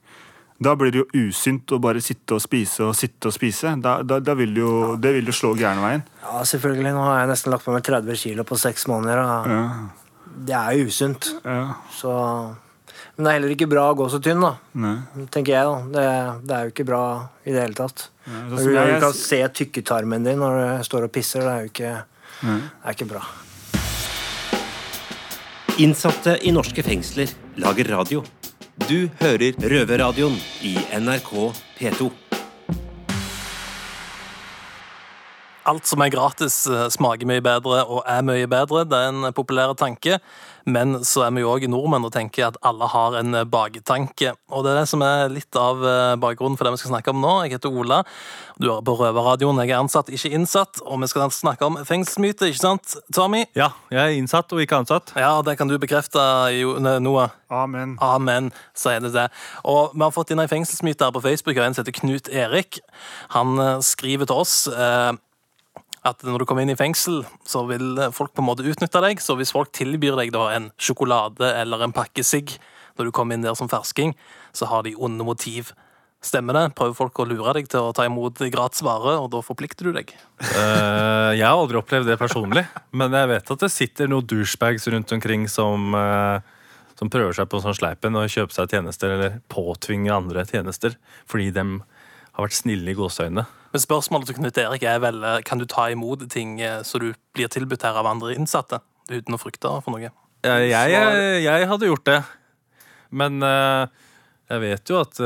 da 0.64 0.74
blir 0.80 0.94
det 0.96 1.04
jo 1.04 1.28
usynt 1.28 1.70
å 1.76 1.80
bare 1.84 2.02
sitte 2.02 2.34
og 2.38 2.42
spise 2.42 2.82
og 2.88 2.96
sitte 2.98 3.30
og 3.30 3.36
spise. 3.36 3.76
Da, 3.84 4.00
da, 4.02 4.18
da 4.26 4.34
vil 4.40 4.58
du 4.58 4.62
jo, 4.64 4.74
det 4.98 5.14
vil 5.20 5.30
jo 5.30 5.36
slå 5.38 5.54
gærne 5.60 5.86
veien. 5.86 6.04
Ja, 6.24 6.42
selvfølgelig. 6.50 6.96
Nå 6.98 7.06
har 7.06 7.22
jeg 7.22 7.32
nesten 7.36 7.54
lagt 7.54 7.68
på 7.68 7.76
meg 7.76 7.86
30 7.86 8.22
kilo 8.26 8.46
på 8.48 8.58
seks 8.58 8.88
måneder. 8.90 9.22
Ja, 9.22 9.64
Det 10.50 10.58
er 10.58 10.80
jo 10.80 10.90
usunt. 10.90 11.30
ja, 11.46 11.76
Så 11.94 12.14
Men 13.16 13.26
det 13.26 13.30
er 13.30 13.36
heller 13.38 13.52
ikke 13.54 13.68
bra 13.70 13.84
å 13.92 13.96
gå 13.98 14.08
så 14.10 14.18
tynn, 14.26 14.42
da. 14.42 14.56
nei. 14.82 14.96
Tenker 15.30 15.54
jeg, 15.54 15.66
da. 15.70 15.82
Det, 15.94 16.06
det 16.50 16.56
er 16.58 16.64
jo 16.66 16.72
ikke 16.74 16.86
bra 16.88 17.02
i 17.46 17.52
det 17.54 17.62
hele 17.62 17.78
tatt. 17.78 18.08
Nei, 18.26 18.40
sånn 18.50 18.64
du, 18.66 18.74
jeg- 18.74 19.02
kan 19.04 19.14
se 19.14 19.40
tykketarmen 19.60 20.26
din 20.26 20.40
når 20.42 20.58
du 20.80 20.84
står 20.90 21.06
og 21.06 21.12
pisser. 21.14 21.46
Det 21.46 21.52
er 21.54 21.62
jo 21.68 21.70
ikke, 21.74 21.92
Nei. 22.48 22.58
det 22.58 22.90
er 22.90 22.98
ikke 22.98 23.10
bra. 23.14 23.22
Innsatte 25.84 26.36
i 26.46 26.52
norske 26.54 26.84
fengsler 26.86 27.30
lager 27.62 27.90
radio. 27.94 28.24
Du 28.90 29.08
hører 29.22 29.54
Røverradioen 29.62 30.36
i 30.66 30.74
NRK 30.98 31.32
P2. 31.78 32.10
Alt 35.70 35.86
som 35.88 36.02
er 36.04 36.10
gratis, 36.12 36.56
eh, 36.68 36.90
smaker 36.92 37.30
mye 37.30 37.40
bedre 37.46 37.86
og 37.88 38.02
er 38.10 38.22
mye 38.28 38.48
bedre. 38.52 38.82
Det 38.90 38.98
er 39.00 39.14
en 39.14 39.30
populær 39.34 39.72
tanke. 39.80 40.18
Men 40.66 41.00
så 41.04 41.26
er 41.26 41.34
vi 41.36 41.44
jo 41.44 41.52
òg 41.52 41.66
nordmenn 41.72 42.08
og 42.08 42.14
tenker 42.16 42.48
at 42.48 42.60
alle 42.66 42.88
har 42.92 43.18
en 43.20 43.36
eh, 43.36 43.48
baktanke. 43.48 44.34
Og 44.54 44.64
det 44.66 44.74
er 44.74 44.82
det 44.82 44.90
som 44.92 45.04
er 45.06 45.32
litt 45.34 45.60
av 45.60 45.84
eh, 45.84 46.16
bakgrunnen 46.22 46.58
for 46.60 46.68
det 46.68 46.76
vi 46.76 46.82
skal 46.84 46.94
snakke 46.96 47.14
om 47.14 47.22
nå. 47.24 47.34
Jeg 47.46 47.58
heter 47.58 47.74
Ola. 47.74 48.02
Du 48.62 48.70
hører 48.70 48.86
på 48.88 48.96
Røverradioen. 49.00 49.60
Jeg 49.64 49.74
er 49.74 49.82
ansatt, 49.82 50.12
ikke 50.14 50.32
innsatt. 50.38 50.84
Og 50.86 51.02
vi 51.04 51.12
skal 51.12 51.28
snakke 51.34 51.68
om 51.68 51.80
fengselsmyte, 51.88 52.48
ikke 52.52 52.64
sant, 52.64 52.96
Tommy? 53.16 53.44
Ja, 53.58 53.74
jeg 53.92 54.02
er 54.04 54.18
innsatt 54.20 54.54
og 54.56 54.64
ikke 54.64 54.84
ansatt. 54.84 55.16
Ja, 55.20 55.36
det 55.46 55.58
kan 55.60 55.72
du 55.72 55.78
bekrefte, 55.82 56.22
Noah. 57.04 57.34
Amen. 57.54 57.98
Amen, 58.02 58.50
sier 58.78 59.04
det 59.04 59.14
det. 59.14 59.28
Og 59.68 59.94
vi 59.94 60.02
har 60.02 60.16
fått 60.16 60.34
inn 60.34 60.42
ei 60.42 60.50
fengselsmyte 60.50 61.06
her 61.06 61.14
på 61.16 61.22
Facebook 61.24 61.60
og 61.60 61.68
en 61.68 61.76
som 61.76 61.84
heter 61.84 62.00
Knut 62.00 62.32
Erik. 62.32 62.80
Han 63.36 63.60
eh, 63.60 63.78
skriver 63.86 64.30
til 64.30 64.44
oss 64.44 64.56
eh, 64.72 65.12
at 66.04 66.24
når 66.28 66.44
du 66.44 66.48
kommer 66.48 66.66
inn 66.66 66.74
i 66.74 66.80
fengsel, 66.80 67.22
så 67.48 67.64
vil 67.70 68.00
folk 68.16 68.34
på 68.36 68.44
en 68.44 68.50
måte 68.50 68.66
utnytte 68.68 69.02
deg. 69.04 69.22
Så 69.24 69.38
hvis 69.40 69.54
folk 69.56 69.72
tilbyr 69.76 70.18
deg 70.20 70.34
da 70.36 70.50
en 70.56 70.70
sjokolade 70.76 71.54
eller 71.62 71.86
en 71.86 71.96
pakke 71.96 72.26
sigg 72.28 72.58
når 72.98 73.10
du 73.10 73.16
kommer 73.16 73.38
inn 73.38 73.46
der 73.46 73.56
som 73.58 73.72
fersking, 73.72 74.14
så 74.54 74.68
har 74.70 74.84
de 74.86 74.94
onde 75.00 75.26
motiv. 75.26 75.72
Stemmer 76.24 76.56
det? 76.56 76.64
Prøver 76.78 76.96
folk 76.96 77.20
å 77.20 77.26
lure 77.28 77.56
deg 77.58 77.68
til 77.72 77.84
å 77.84 77.94
ta 77.96 78.06
imot 78.08 78.40
gratis 78.54 78.84
vare, 78.86 79.18
og 79.20 79.32
da 79.34 79.42
forplikter 79.44 79.90
du 79.90 79.96
deg. 79.96 80.14
Uh, 80.40 81.34
jeg 81.36 81.44
har 81.44 81.58
aldri 81.58 81.80
opplevd 81.82 82.08
det 82.08 82.20
personlig, 82.22 82.64
men 82.96 83.16
jeg 83.18 83.32
vet 83.34 83.52
at 83.56 83.66
det 83.66 83.72
sitter 83.74 84.12
noen 84.12 84.28
douchebags 84.30 84.88
rundt 84.94 85.12
omkring 85.18 85.50
som, 85.52 85.92
uh, 85.98 86.40
som 87.00 87.12
prøver 87.12 87.36
seg 87.36 87.50
på 87.52 87.60
sånn 87.64 87.76
sleipen 87.76 88.16
og 88.20 88.32
kjøper 88.32 88.56
seg 88.56 88.78
tjenester, 88.78 89.18
eller 89.18 89.42
påtvinge 89.52 90.16
andre 90.16 90.46
tjenester, 90.48 90.96
fordi 91.28 91.50
de 91.58 91.68
har 91.74 92.48
vært 92.48 92.62
snille 92.62 92.94
i 92.94 92.98
gåseøynene. 92.98 93.48
Men 93.74 93.82
spørsmålet 93.82 94.30
til 94.30 94.38
Knut 94.38 94.58
Erik 94.62 94.84
er 94.86 95.00
vel 95.02 95.24
eh, 95.26 95.40
kan 95.46 95.58
du 95.58 95.66
ta 95.70 95.88
imot 95.90 96.28
ting 96.30 96.60
eh, 96.62 96.84
så 96.86 97.02
du 97.02 97.10
blir 97.34 97.50
tilbudt 97.50 97.86
her 97.88 97.98
av 97.98 98.06
andre 98.06 98.36
innsatte, 98.38 98.84
uten 99.10 99.34
å 99.34 99.40
frykte 99.42 99.72
for 99.82 99.96
noe? 99.96 100.12
Jeg, 100.44 100.68
jeg, 100.70 101.40
jeg 101.42 101.68
hadde 101.72 101.90
gjort 101.90 102.06
det, 102.06 102.20
men 103.10 103.42
eh, 103.48 103.88
jeg 104.52 104.62
vet 104.62 104.92
jo 104.92 105.00
at 105.00 105.18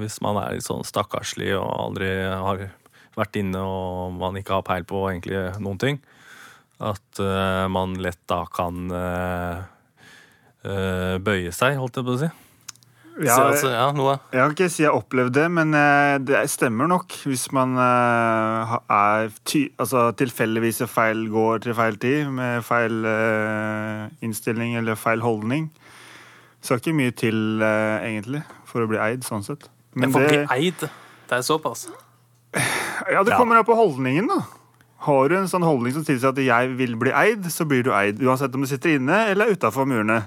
hvis 0.00 0.16
man 0.24 0.40
er 0.40 0.56
litt 0.56 0.66
sånn 0.66 0.82
stakkarslig 0.88 1.52
og 1.54 1.68
aldri 1.68 2.08
har 2.24 2.64
vært 3.14 3.36
inne 3.38 3.60
og 3.62 4.16
man 4.16 4.38
ikke 4.40 4.56
har 4.56 4.64
peil 4.66 4.86
på 4.88 5.04
egentlig 5.10 5.42
noen 5.62 5.78
ting, 5.78 6.00
at 6.82 7.20
man 7.70 7.94
lett 8.00 8.18
da 8.32 8.40
kan 8.50 8.88
bøye 10.64 11.52
seg, 11.54 11.78
holdt 11.78 12.00
jeg 12.00 12.08
på 12.08 12.16
å 12.16 12.20
si. 12.24 12.32
Ja, 13.24 13.34
Så, 13.34 13.42
altså, 13.50 13.70
ja, 13.72 13.86
noe. 13.96 14.14
Jeg 14.30 14.40
kan 14.40 14.54
ikke 14.54 14.68
si 14.70 14.82
jeg 14.84 14.92
har 14.92 14.98
opplevd 15.00 15.34
det, 15.34 15.46
men 15.50 15.74
eh, 15.74 16.18
det 16.22 16.42
stemmer 16.52 16.90
nok. 16.90 17.14
Hvis 17.26 17.48
man 17.56 17.74
eh, 17.82 18.74
er 18.94 19.32
ty 19.48 19.64
altså, 19.80 20.08
tilfeldigvis 20.18 20.82
i 20.84 20.88
feil 20.90 21.24
går 21.32 21.64
til 21.66 21.74
feil 21.78 21.98
tid, 21.98 22.28
med 22.34 22.62
feil 22.66 23.00
eh, 23.10 24.04
innstilling 24.22 24.76
eller 24.78 24.98
feil 24.98 25.24
holdning. 25.24 25.66
Så 26.62 26.74
er 26.74 26.82
ikke 26.82 26.94
mye 26.98 27.14
til, 27.14 27.62
egentlig, 27.62 28.42
for 28.66 28.82
å 28.82 28.90
bli 28.90 28.98
eid, 29.02 29.26
sånn 29.26 29.44
sett. 29.46 29.68
Men 29.98 30.14
for 30.14 30.26
å 30.26 30.30
bli 30.30 30.40
eid, 30.58 30.86
det 31.30 31.36
er 31.36 31.44
såpass. 31.46 31.86
ja, 33.14 33.22
det 33.22 33.36
kommer 33.36 33.60
an 33.60 33.66
på 33.66 33.76
holdningen, 33.78 34.30
da. 34.30 34.40
Har 35.06 35.30
du 35.30 35.36
en 35.38 35.46
sånn 35.50 35.62
holdning 35.62 35.94
som 35.94 36.02
tilsier 36.06 36.32
at 36.32 36.40
jeg 36.42 36.72
vil 36.78 36.96
bli 36.98 37.12
eid, 37.14 37.46
så 37.54 37.66
blir 37.68 37.84
du 37.86 37.92
eid. 37.94 38.18
Uansett 38.18 38.54
om 38.58 38.64
du 38.64 38.70
sitter 38.70 38.96
inne 38.98 39.28
eller 39.30 39.54
utafor 39.54 39.86
murene. 39.86 40.24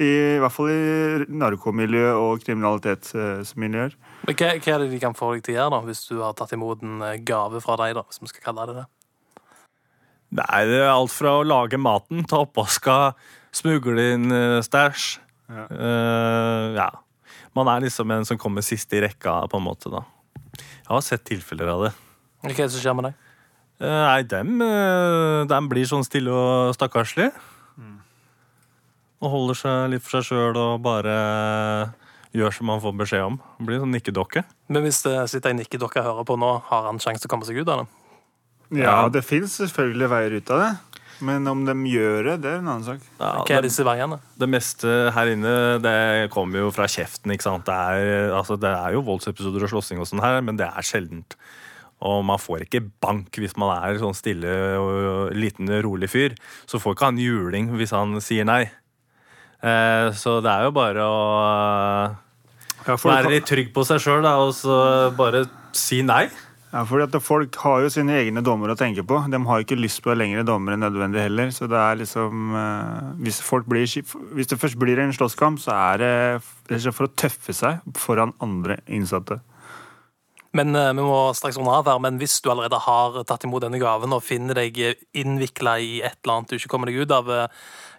I, 0.00 0.38
hvert 0.40 0.54
fall 0.54 0.70
i 0.72 1.26
narkomiljø 1.28 2.06
og 2.16 2.42
kriminalitetsmiljøer. 2.46 3.94
Men 4.24 4.38
hva, 4.38 4.48
hva 4.56 4.74
er 4.74 4.84
det 4.84 4.90
de 4.94 5.00
kan 5.02 5.16
få 5.18 5.34
deg 5.34 5.44
til 5.44 5.54
å 5.54 5.58
gjøre 5.58 5.74
da, 5.74 5.80
hvis 5.88 6.02
du 6.08 6.16
har 6.22 6.36
tatt 6.38 6.54
imot 6.56 6.84
en 6.86 7.04
eh, 7.06 7.20
gave 7.26 7.60
fra 7.64 7.76
deg? 7.82 7.96
da, 7.98 8.04
hvis 8.08 8.22
vi 8.22 8.32
skal 8.32 8.46
kalle 8.48 8.66
det 8.70 8.78
det? 8.80 8.86
Nei, 10.38 10.62
det 10.70 10.78
er 10.80 10.94
alt 10.94 11.12
fra 11.12 11.34
å 11.40 11.44
lage 11.44 11.80
maten, 11.80 12.24
ta 12.24 12.40
oppvaska, 12.46 12.98
smugle 13.52 14.06
inn 14.14 14.32
uh, 14.32 14.62
stæsj. 14.64 15.10
Ja. 15.52 15.66
Uh, 15.68 16.66
ja. 16.78 16.88
Man 17.52 17.68
er 17.68 17.84
liksom 17.84 18.14
en 18.14 18.24
som 18.24 18.40
kommer 18.40 18.64
sist 18.64 18.94
i 18.96 19.02
rekka, 19.04 19.42
på 19.52 19.60
en 19.60 19.66
måte, 19.66 19.92
da. 19.92 20.06
Jeg 20.56 20.88
har 20.88 21.04
sett 21.04 21.26
tilfeller 21.28 21.68
av 21.74 21.84
det. 21.84 21.92
Hva 22.42 22.50
er 22.50 22.62
det 22.64 22.72
som 22.72 22.80
skjer 22.80 22.96
med 22.96 23.10
deg? 23.10 23.20
Eh, 23.82 23.88
nei, 24.06 24.22
dem, 24.30 24.60
eh, 24.62 25.42
dem 25.50 25.68
blir 25.70 25.86
sånn 25.88 26.04
stille 26.06 26.30
og 26.30 26.74
stakkarslig. 26.76 27.32
Og 29.22 29.30
holder 29.30 29.58
seg 29.58 29.90
litt 29.92 30.02
for 30.04 30.18
seg 30.18 30.32
sjøl 30.32 30.56
og 30.58 30.80
bare 30.82 31.16
gjør 32.34 32.54
som 32.56 32.70
han 32.72 32.80
får 32.82 32.94
beskjed 33.02 33.26
om. 33.28 33.36
Blir 33.62 33.82
sånn 33.82 33.92
nikkedokke. 33.94 34.42
Men 34.72 34.86
hvis 34.86 35.02
det 35.04 35.16
sitter 35.30 35.52
en 35.52 35.60
nikkedokke 35.62 36.00
og 36.02 36.08
hører 36.08 36.28
på 36.32 36.38
nå, 36.40 36.52
har 36.70 36.88
han 36.88 36.98
sjanse 37.02 37.22
til 37.22 37.30
å 37.30 37.34
komme 37.34 37.46
seg 37.48 37.60
ut 37.60 37.68
av 37.70 37.84
det? 37.84 37.90
Ja, 38.82 38.96
det 39.12 39.20
fins 39.28 39.58
selvfølgelig 39.60 40.08
veier 40.08 40.38
ut 40.40 40.50
av 40.54 40.62
det. 40.64 40.70
Men 41.22 41.46
om 41.46 41.60
de 41.68 41.74
gjør 41.86 42.32
det, 42.32 42.36
det 42.42 42.50
er 42.50 42.62
en 42.62 42.70
annen 42.72 42.86
sak. 42.86 43.02
Ja, 43.20 43.28
Hva 43.36 43.44
det, 43.46 43.54
er 43.60 43.66
disse 43.68 43.84
veiene? 43.86 44.16
det 44.42 44.48
meste 44.50 44.94
her 45.14 45.28
inne 45.30 45.52
det 45.84 45.92
kommer 46.34 46.64
jo 46.64 46.72
fra 46.74 46.88
kjeften. 46.90 47.30
ikke 47.36 47.46
sant? 47.46 47.68
Det 47.68 47.76
er, 47.76 48.32
altså, 48.34 48.56
det 48.58 48.72
er 48.74 48.96
jo 48.96 49.04
voldsepisoder 49.06 49.68
og 49.68 49.70
slåssing, 49.70 50.00
og 50.02 50.08
sånn 50.10 50.24
her, 50.24 50.40
men 50.42 50.58
det 50.58 50.66
er 50.66 50.88
sjeldent. 50.88 51.36
Og 52.02 52.24
man 52.26 52.40
får 52.42 52.64
ikke 52.64 52.80
bank 53.04 53.38
hvis 53.38 53.54
man 53.60 53.76
er 53.76 54.00
sånn 54.02 54.16
stille 54.18 54.50
og 54.80 55.30
liten, 55.38 55.70
rolig 55.86 56.08
fyr. 56.10 56.34
Så 56.66 56.80
får 56.82 56.96
ikke 56.96 57.10
han 57.12 57.20
juling 57.22 57.70
hvis 57.78 57.94
han 57.94 58.16
sier 58.24 58.48
nei. 58.48 58.64
Eh, 59.62 60.08
så 60.18 60.40
det 60.42 60.50
er 60.50 60.64
jo 60.66 60.72
bare 60.74 61.04
å 61.06 61.18
Ja, 62.82 62.96
være 62.98 63.30
litt 63.30 63.46
trygg 63.46 63.68
på 63.74 63.84
seg 63.86 64.00
sjøl 64.02 64.26
og 64.26 64.54
så 64.58 65.12
bare 65.14 65.44
si 65.76 66.00
nei. 66.02 66.24
ja, 66.72 66.82
fordi 66.88 67.04
at 67.06 67.22
folk 67.22 67.54
har 67.62 67.84
jo 67.84 67.92
sine 67.92 68.16
egne 68.18 68.42
dommer 68.42 68.72
å 68.72 68.76
tenke 68.78 69.04
på. 69.06 69.20
De 69.30 69.38
har 69.46 69.62
ikke 69.62 69.78
lyst 69.78 70.02
på 70.02 70.16
lengre 70.18 70.42
dommer 70.48 70.74
enn 70.74 70.82
nødvendig 70.82 71.22
heller. 71.28 71.52
Så 71.54 71.68
det 71.70 71.78
er 71.78 72.00
liksom 72.00 72.56
eh, 72.58 73.12
hvis, 73.22 73.38
folk 73.44 73.68
blir, 73.70 73.86
hvis 73.86 74.50
det 74.50 74.58
først 74.58 74.80
blir 74.82 74.98
en 74.98 75.14
slåsskamp, 75.14 75.62
så 75.62 75.76
er 75.92 76.02
det 76.02 76.82
for 76.90 77.06
å 77.06 77.12
tøffe 77.14 77.54
seg 77.54 77.78
foran 77.94 78.34
andre 78.42 78.80
innsatte. 78.88 79.38
Men 80.52 80.74
eh, 80.76 80.90
vi 80.92 81.06
må 81.06 81.20
straks 81.38 81.56
runde 81.56 81.72
av 81.78 81.86
her, 81.88 82.02
men 82.02 82.18
hvis 82.20 82.40
du 82.44 82.50
allerede 82.52 82.82
har 82.82 83.22
tatt 83.30 83.46
imot 83.46 83.62
denne 83.64 83.78
gaven 83.80 84.12
og 84.12 84.24
finner 84.26 84.58
deg 84.58 84.82
innvikla 85.16 85.78
i 85.80 85.94
et 86.02 86.18
eller 86.24 86.34
annet 86.40 86.50
du 86.50 86.58
ikke 86.58 86.74
kommer 86.74 86.90
deg 86.90 87.04
ut 87.06 87.14
av, 87.14 87.30
eh, 87.30 87.46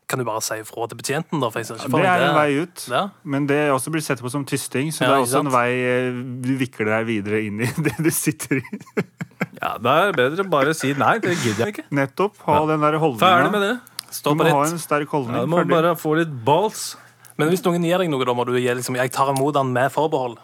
kan 0.08 0.20
du 0.20 0.26
bare 0.28 0.42
si 0.44 0.58
ifra 0.62 0.88
til 0.92 0.98
betjenten? 1.00 1.40
da? 1.42 1.50
For 1.50 1.60
jeg 1.62 1.68
ser 1.70 1.80
ikke 1.80 1.92
for 1.94 2.04
Det 2.04 2.10
er 2.12 2.26
en 2.28 2.36
vei 2.36 2.62
ut. 2.62 2.84
Ja. 2.92 3.04
Men 3.24 3.48
det 3.50 3.58
er 3.66 3.72
også 3.74 3.92
blir 3.94 4.04
sett 4.06 4.22
på 4.22 4.30
som 4.34 4.44
tysting, 4.46 4.92
så 4.94 5.06
Ja, 5.06 5.10
det 5.14 5.16
er 5.18 5.26
også 5.28 5.40
en 5.46 5.52
vei 5.54 5.70
eh, 5.80 6.20
du 6.44 6.52
vikler 6.60 6.92
deg 6.98 7.08
videre 7.10 7.42
inn 7.48 7.62
i 7.64 7.70
det 7.88 7.96
du 8.04 8.10
sitter 8.14 8.60
i. 8.62 8.64
Ja, 9.62 9.78
da 9.80 9.96
er 10.04 10.12
det 10.12 10.20
bedre 10.20 10.46
bare 10.52 10.74
å 10.74 10.78
si 10.78 10.92
nei. 11.00 11.16
Det 11.24 11.38
gidder 11.40 11.66
jeg 11.70 11.76
ikke. 11.78 11.88
Nettopp. 11.96 12.36
Ha 12.48 12.60
den 12.70 12.84
der 12.84 12.98
holdninga. 13.00 13.24
Ferdig 13.24 13.52
med 13.56 13.66
det. 13.70 13.74
Stå 14.14 14.34
Du 14.36 14.44
må 14.44 14.50
ha 14.52 14.66
en 14.68 14.78
sterk 14.82 15.10
holdning. 15.16 15.36
Ja, 15.40 15.46
du 15.48 15.52
må 15.54 15.62
ferdig. 15.64 15.74
bare 15.74 15.94
få 15.98 16.16
litt 16.20 16.34
balls. 16.46 16.84
Men 17.40 17.50
hvis 17.50 17.64
noen 17.66 17.82
gir 17.88 17.98
deg 18.04 18.12
noe, 18.14 18.26
da 18.28 18.36
må 18.38 18.44
du 18.46 18.52
gi 18.60 18.68
liksom 18.78 18.96
Jeg 19.00 19.10
tar 19.16 19.32
imot 19.34 19.56
den 19.56 19.72
med 19.74 19.90
forbehold. 19.96 20.36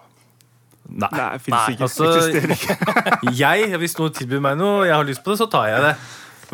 Nei. 0.89 1.09
Nei, 1.13 1.27
Nei, 1.53 1.59
ikke. 1.75 1.85
altså- 1.85 2.07
ikke. 2.33 2.77
Jeg, 3.43 3.67
Hvis 3.77 3.93
noen 3.99 4.15
tilbyr 4.17 4.41
meg 4.41 4.55
noe, 4.57 4.87
jeg 4.87 4.95
har 4.95 5.05
lyst 5.05 5.21
på 5.21 5.35
det, 5.35 5.37
så 5.43 5.45
tar 5.51 5.67
jeg 5.69 5.83
det. 5.85 5.91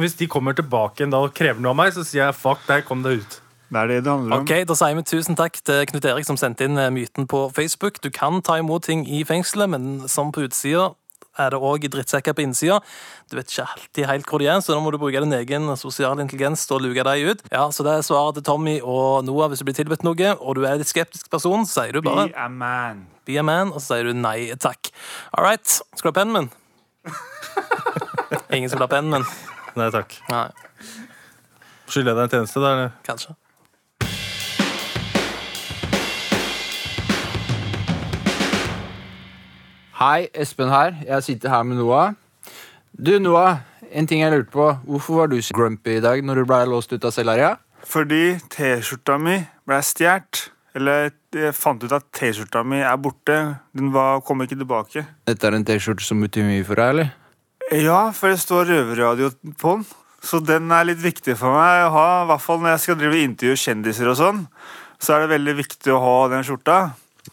Hvis 0.02 0.18
de 0.20 0.28
kommer 0.28 0.56
tilbake 0.58 1.02
igjen 1.02 1.14
da 1.14 1.22
og 1.24 1.34
krever 1.38 1.62
noe 1.64 1.72
av 1.76 1.80
meg, 1.80 1.94
så 1.96 2.04
sier 2.04 2.26
jeg 2.26 2.38
fuck 2.38 2.66
deg, 2.68 2.84
kom 2.88 3.04
deg 3.06 3.22
ut. 3.24 3.40
Det 3.66 3.80
er 3.82 3.90
det 3.90 4.02
det 4.06 4.12
handler 4.12 4.36
om. 4.38 4.44
Ok, 4.44 4.52
Da 4.70 4.76
sier 4.78 4.96
vi 4.98 5.04
tusen 5.08 5.38
takk 5.40 5.58
til 5.66 5.86
Knut 5.90 6.06
Erik 6.06 6.28
som 6.28 6.38
sendte 6.38 6.68
inn 6.68 6.78
eh, 6.78 6.92
myten 6.94 7.26
på 7.28 7.48
Facebook. 7.56 7.98
Du 8.04 8.12
kan 8.14 8.42
ta 8.46 8.60
imot 8.62 8.86
ting 8.86 9.08
i 9.10 9.24
fengselet, 9.28 9.72
men 9.74 10.08
som 10.12 10.32
på 10.36 10.46
utsida 10.46 10.92
er 11.42 11.52
det 11.52 11.60
òg 11.60 11.88
drittsekker 11.92 12.36
på 12.36 12.46
innsida. 12.46 12.78
Du 13.28 13.36
vet 13.36 13.50
ikke 13.50 13.66
alltid 13.66 14.08
helt 14.08 14.30
hvor 14.30 14.40
de 14.40 14.48
er, 14.48 14.62
så 14.64 14.76
da 14.76 14.80
må 14.84 14.94
du 14.94 15.00
bruke 15.02 15.20
din 15.20 15.36
egen 15.36 15.68
sosiale 15.80 16.24
intelligens 16.24 16.64
til 16.68 16.78
å 16.78 16.84
luke 16.86 17.04
dem 17.04 17.32
ut. 17.34 17.42
Ja, 17.52 17.66
Så 17.76 17.84
det 17.84 17.92
er 17.92 18.06
svaret 18.08 18.38
til 18.40 18.46
Tommy 18.48 18.78
og 18.82 19.26
Noah 19.28 19.50
hvis 19.52 19.60
du 19.60 19.68
blir 19.68 19.76
tilbudt 19.76 20.06
noe, 20.08 20.36
og 20.40 20.56
du 20.56 20.64
er 20.64 20.80
litt 20.80 20.92
skeptisk 20.92 21.28
person, 21.34 21.66
så 21.68 21.82
sier 21.84 21.98
du 21.98 22.06
bare 22.06 22.30
Be 22.30 22.38
a 22.40 22.48
man. 22.48 23.04
Be 23.28 23.40
a 23.42 23.44
man, 23.44 23.74
og 23.74 23.82
så 23.82 23.98
sier 23.98 24.12
du 24.12 24.14
nei 24.16 24.54
takk. 24.56 24.94
All 25.34 25.44
right. 25.44 25.66
Skal 25.68 26.12
du 26.12 26.14
ha 26.14 26.20
pennen 26.22 26.38
min? 26.38 26.50
Ingen 28.56 28.70
som 28.70 28.80
vil 28.80 28.88
ha 28.88 28.92
pennen 28.96 29.18
min? 29.18 29.28
Nei 29.76 29.90
takk. 29.92 30.16
Nei, 30.32 30.48
Skylder 31.86 32.12
jeg 32.12 32.18
deg 32.18 32.24
en 32.26 32.34
tjeneste, 32.36 32.62
da? 32.64 32.72
eller? 32.76 32.94
kanskje. 33.06 33.36
Hei, 39.96 40.28
Espen 40.36 40.70
her. 40.70 40.96
Jeg 41.08 41.24
sitter 41.24 41.50
her 41.54 41.64
med 41.64 41.78
Noah. 41.80 42.14
Du, 42.96 43.16
Noah. 43.20 43.62
En 43.96 44.08
ting 44.08 44.22
jeg 44.22 44.32
lurte 44.34 44.52
på. 44.52 44.66
Hvorfor 44.84 45.22
var 45.22 45.30
du 45.32 45.38
så 45.42 45.56
grumpy 45.56 45.98
i 45.98 46.02
dag 46.04 46.24
når 46.26 46.42
du 46.42 46.50
ble 46.50 46.58
låst 46.68 46.92
ut 46.92 47.06
av 47.08 47.14
cellaria? 47.16 47.54
Fordi 47.86 48.36
T-skjorta 48.52 49.16
mi 49.22 49.38
ble 49.68 49.78
stjålet. 49.86 50.50
Eller 50.76 51.14
jeg 51.32 51.56
fant 51.56 51.84
ut 51.86 51.94
at 51.96 52.10
T-skjorta 52.18 52.66
mi 52.68 52.82
er 52.84 52.98
borte. 53.00 53.38
Den 53.78 53.94
var, 53.96 54.20
kom 54.28 54.44
ikke 54.44 54.58
tilbake. 54.60 55.06
Dette 55.30 55.48
er 55.48 55.56
en 55.56 55.64
T-skjorte 55.68 56.04
som 56.04 56.20
betyr 56.26 56.44
mye 56.50 56.66
for 56.68 56.82
deg, 56.82 56.92
eller? 56.98 57.14
Ja, 57.74 58.12
for 58.14 58.34
det 58.34 58.42
står 58.44 58.70
røverradio 58.70 59.32
på 59.62 59.78
den. 59.78 59.86
Så 60.26 60.40
den 60.42 60.72
er 60.74 60.88
litt 60.88 61.02
viktig 61.04 61.36
for 61.38 61.54
meg 61.54 61.86
å 61.86 61.94
ha. 61.94 62.10
I 62.24 62.30
hvert 62.32 62.44
fall 62.44 62.62
når 62.62 62.76
jeg 62.76 62.84
skal 62.86 63.00
drive 63.00 63.24
intervjue 63.24 63.62
kjendiser 63.62 64.10
og 64.10 64.20
sånn. 64.20 64.46
Så 65.02 65.16
er 65.16 65.26
det 65.26 65.34
veldig 65.36 65.58
viktig 65.60 65.94
å 65.94 66.02
ha 66.02 66.16
den 66.34 66.46
skjorta. 66.46 66.78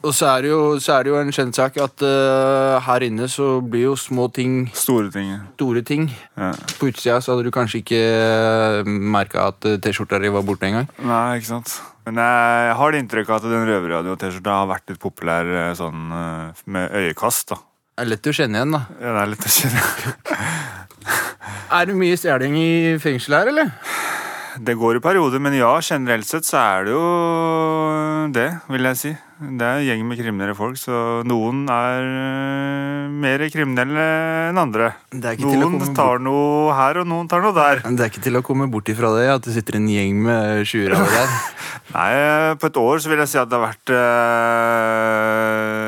Og 0.00 0.14
så 0.16 0.26
er 0.30 0.44
det 0.44 0.50
jo, 0.50 0.60
er 0.80 1.04
det 1.04 1.10
jo 1.12 1.18
en 1.20 1.32
kjent 1.36 1.56
sak 1.56 1.76
at 1.84 2.04
uh, 2.04 2.80
her 2.86 3.04
inne 3.04 3.28
så 3.28 3.58
blir 3.60 3.90
jo 3.90 3.96
små 4.00 4.30
ting 4.32 4.64
Store 4.76 5.12
ting. 5.12 5.34
store 5.60 5.82
ting. 5.84 6.08
Ja. 6.40 6.50
På 6.80 6.88
utsida 6.88 7.20
så 7.20 7.34
hadde 7.34 7.46
du 7.46 7.52
kanskje 7.54 7.82
ikke 7.82 8.00
uh, 8.00 8.88
merka 8.88 9.50
at 9.52 9.68
eh, 9.68 9.76
T-skjorta 9.84 10.20
di 10.22 10.32
var 10.32 10.46
borte 10.48 10.68
engang. 10.68 10.88
Nei, 11.04 11.38
ikke 11.38 11.52
sant. 11.52 11.76
Men 12.08 12.18
jeg, 12.18 12.72
har 12.78 12.92
det 12.92 13.02
inntrykk 13.04 13.28
av 13.30 13.36
at 13.38 13.50
den 13.52 13.68
røverradio-T-skjorta 13.68 14.56
har 14.62 14.70
vært 14.72 14.90
litt 14.90 15.02
populær 15.02 15.52
eh, 15.60 15.74
sånn 15.78 16.16
eh, 16.18 16.64
med 16.74 16.96
øyekast. 16.98 17.52
da. 17.52 17.60
Det 17.92 18.06
er 18.06 18.08
lett 18.08 18.24
å 18.24 18.32
kjenne 18.32 18.56
igjen, 18.56 18.72
da. 18.72 18.78
Ja, 19.02 19.10
det 19.12 19.20
er 19.22 19.30
lett 19.34 19.44
å 19.44 19.50
kjenne. 19.52 19.80
Er 21.76 21.88
det 21.88 21.96
mye 21.96 22.16
stjeling 22.16 22.54
i 22.56 22.70
fengsel 23.00 23.36
her, 23.36 23.50
eller? 23.52 23.68
Det 24.64 24.74
går 24.80 24.96
i 24.96 25.02
perioder, 25.04 25.40
men 25.44 25.54
ja, 25.56 25.74
generelt 25.84 26.24
sett 26.28 26.44
så 26.48 26.56
er 26.60 26.88
det 26.88 26.92
jo 26.92 27.04
det, 28.32 28.48
vil 28.72 28.88
jeg 28.90 28.98
si. 29.00 29.12
Det 29.42 29.66
er 29.66 29.80
en 29.80 29.86
gjeng 29.86 30.02
med 30.06 30.20
kriminelle 30.20 30.54
folk, 30.56 30.76
så 30.78 31.20
noen 31.26 31.64
er 31.72 32.04
øh, 32.06 33.12
mer 33.24 33.44
kriminelle 33.52 34.04
enn 34.50 34.60
andre. 34.60 34.92
Noen 35.42 35.80
tar 35.96 36.20
noe 36.22 36.72
her, 36.78 37.00
og 37.02 37.08
noen 37.10 37.28
tar 37.28 37.42
noe 37.44 37.56
der. 37.56 37.82
Men 37.84 37.96
Det 37.98 38.04
er 38.06 38.12
ikke 38.12 38.24
til 38.28 38.38
å 38.38 38.44
komme 38.46 38.68
bort 38.72 38.88
ifra 38.92 39.10
det 39.16 39.26
at 39.32 39.48
det 39.48 39.56
sitter 39.56 39.80
en 39.80 39.88
gjeng 39.90 40.20
med 40.28 40.64
sjuere 40.68 41.00
der. 41.00 41.28
Nei, 41.96 42.12
på 42.56 42.68
et 42.70 42.78
år 42.80 42.96
så 43.02 43.10
vil 43.12 43.20
jeg 43.24 43.30
si 43.32 43.40
at 43.40 43.50
det 43.50 43.58
har 43.58 43.66
vært 43.66 43.88
øh, 43.96 45.81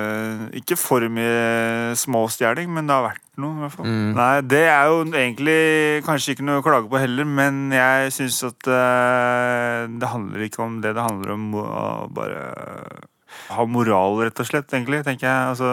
Ikke 0.59 0.77
for 0.79 1.05
mye 1.13 1.95
småstjeling, 1.99 2.71
men 2.73 2.89
det 2.89 2.95
har 2.97 3.07
vært 3.09 3.25
noe, 3.41 3.55
i 3.57 3.63
hvert 3.65 3.75
fall. 3.75 3.89
Mm. 3.89 4.13
Nei, 4.17 4.31
det 4.47 4.63
er 4.71 4.91
jo 4.91 5.01
egentlig 5.11 5.59
kanskje 6.07 6.35
ikke 6.35 6.47
noe 6.47 6.61
å 6.61 6.67
klage 6.67 6.91
på 6.91 7.01
heller, 7.03 7.27
men 7.27 7.67
jeg 7.75 8.15
syns 8.15 8.41
at 8.47 8.71
uh, 8.71 9.91
det 9.91 10.13
handler 10.13 10.47
ikke 10.47 10.63
om 10.65 10.79
det. 10.85 10.95
Det 10.97 11.07
handler 11.09 11.35
om 11.35 11.49
å 11.59 11.67
bare 12.15 12.45
ha 13.55 13.67
moral, 13.69 14.21
rett 14.23 14.41
og 14.43 14.49
slett, 14.49 14.71
egentlig, 14.73 15.03
tenker 15.07 15.29
jeg. 15.29 15.55
Altså, 15.55 15.73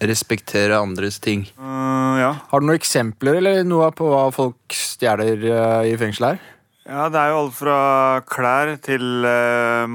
Respektere 0.00 0.78
andres 0.80 1.18
ting. 1.20 1.44
Uh, 1.60 2.16
ja. 2.20 2.32
Har 2.52 2.62
du 2.62 2.70
noen 2.70 2.80
eksempler 2.80 3.40
eller 3.42 3.60
noe 3.68 3.90
på 3.92 4.08
hva 4.08 4.28
folk 4.34 4.72
stjeler 4.72 5.44
uh, 5.50 5.82
i 5.88 5.98
fengsel 6.00 6.32
her? 6.32 6.48
ja, 6.90 7.04
det 7.12 7.20
er 7.20 7.28
jo 7.30 7.42
alt 7.44 7.54
fra 7.54 7.74
klær 8.26 8.72
til 8.82 9.04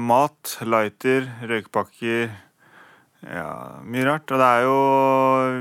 mat, 0.08 0.54
lighter, 0.64 1.26
røykpakker 1.44 2.30
Ja, 3.26 3.82
mye 3.82 4.04
rart. 4.06 4.30
Og 4.30 4.38
det 4.38 4.46
er 4.46 4.66
jo 4.66 4.76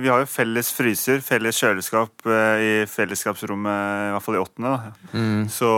Vi 0.03 0.11
har 0.11 0.21
jo 0.21 0.29
felles 0.29 0.69
fryser, 0.75 1.23
felles 1.25 1.57
kjøleskap 1.61 2.27
øh, 2.29 2.61
i 2.61 2.71
fellesskapsrommet, 2.89 4.05
i 4.09 4.13
hvert 4.13 4.25
fall 4.25 4.37
i 4.37 4.43
åttende. 4.43 4.75
Mm. 5.13 5.41
Så 5.49 5.71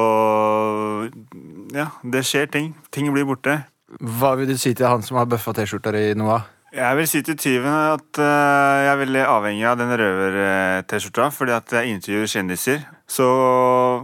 ja, 1.76 1.90
det 2.04 2.26
skjer 2.28 2.52
ting. 2.52 2.74
Ting 2.92 3.10
blir 3.14 3.28
borte. 3.28 3.62
Hva 4.04 4.36
vil 4.36 4.52
du 4.52 4.58
si 4.60 4.74
til 4.76 4.90
han 4.90 5.06
som 5.06 5.20
har 5.22 5.30
bøffa 5.32 5.56
T-skjorta 5.56 5.96
i 5.96 6.12
Noah? 6.20 6.44
Jeg 6.76 6.98
vil 7.00 7.08
si 7.08 7.22
til 7.24 7.38
tyven 7.40 7.72
at 7.72 8.20
øh, 8.20 8.84
jeg 8.84 8.92
er 8.92 9.00
veldig 9.00 9.24
avhengig 9.24 9.64
av 9.70 9.78
den 9.80 9.94
røver-T-skjorta, 10.02 11.30
fordi 11.32 11.56
at 11.56 11.72
jeg 11.78 11.96
intervjuer 11.96 12.34
kjendiser. 12.34 12.84
Så 13.08 13.28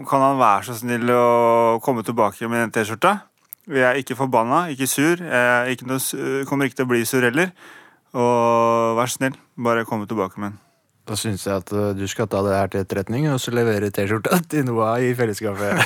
kan 0.08 0.24
han 0.24 0.40
være 0.40 0.70
så 0.70 0.78
snill 0.80 1.12
å 1.12 1.80
komme 1.84 2.06
tilbake 2.08 2.48
med 2.48 2.64
den 2.64 2.74
T-skjorta. 2.74 3.18
Jeg 3.64 3.84
er 3.88 3.96
ikke 3.96 4.18
forbanna, 4.20 4.66
ikke 4.74 4.88
sur. 4.92 5.22
Jeg 5.24 5.72
ikke 5.72 5.88
noe, 5.88 6.44
kommer 6.50 6.68
ikke 6.68 6.82
til 6.82 6.88
å 6.88 6.92
bli 6.92 7.06
sur 7.08 7.24
heller. 7.24 7.54
Og 8.12 8.98
vær 9.00 9.08
snill, 9.08 9.38
bare 9.56 9.86
komme 9.88 10.08
tilbake 10.10 10.36
med 10.42 10.52
den. 10.52 10.60
Da 11.08 11.16
syns 11.20 11.48
jeg 11.48 11.64
at 11.64 11.72
eh, 11.72 11.94
du 11.96 12.04
skal 12.08 12.28
ta 12.32 12.44
det 12.44 12.56
her 12.56 12.70
til 12.72 12.84
etterretning 12.84 13.28
og 13.32 13.40
så 13.44 13.52
levere 13.56 13.92
T-skjorta 13.92 14.40
til 14.52 14.68
Noah 14.68 15.00
i 15.04 15.16
fellesskapet. 15.16 15.80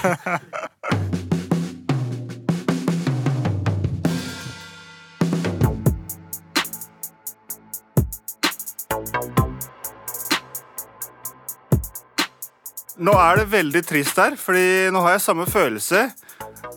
Nå 12.98 13.13
er 13.13 13.38
det 13.38 13.52
veldig 13.54 13.82
trist 13.86 14.18
her, 14.18 14.34
fordi 14.42 14.90
nå 14.94 15.02
har 15.06 15.20
jeg 15.20 15.30
samme 15.30 15.46
følelse 15.46 16.08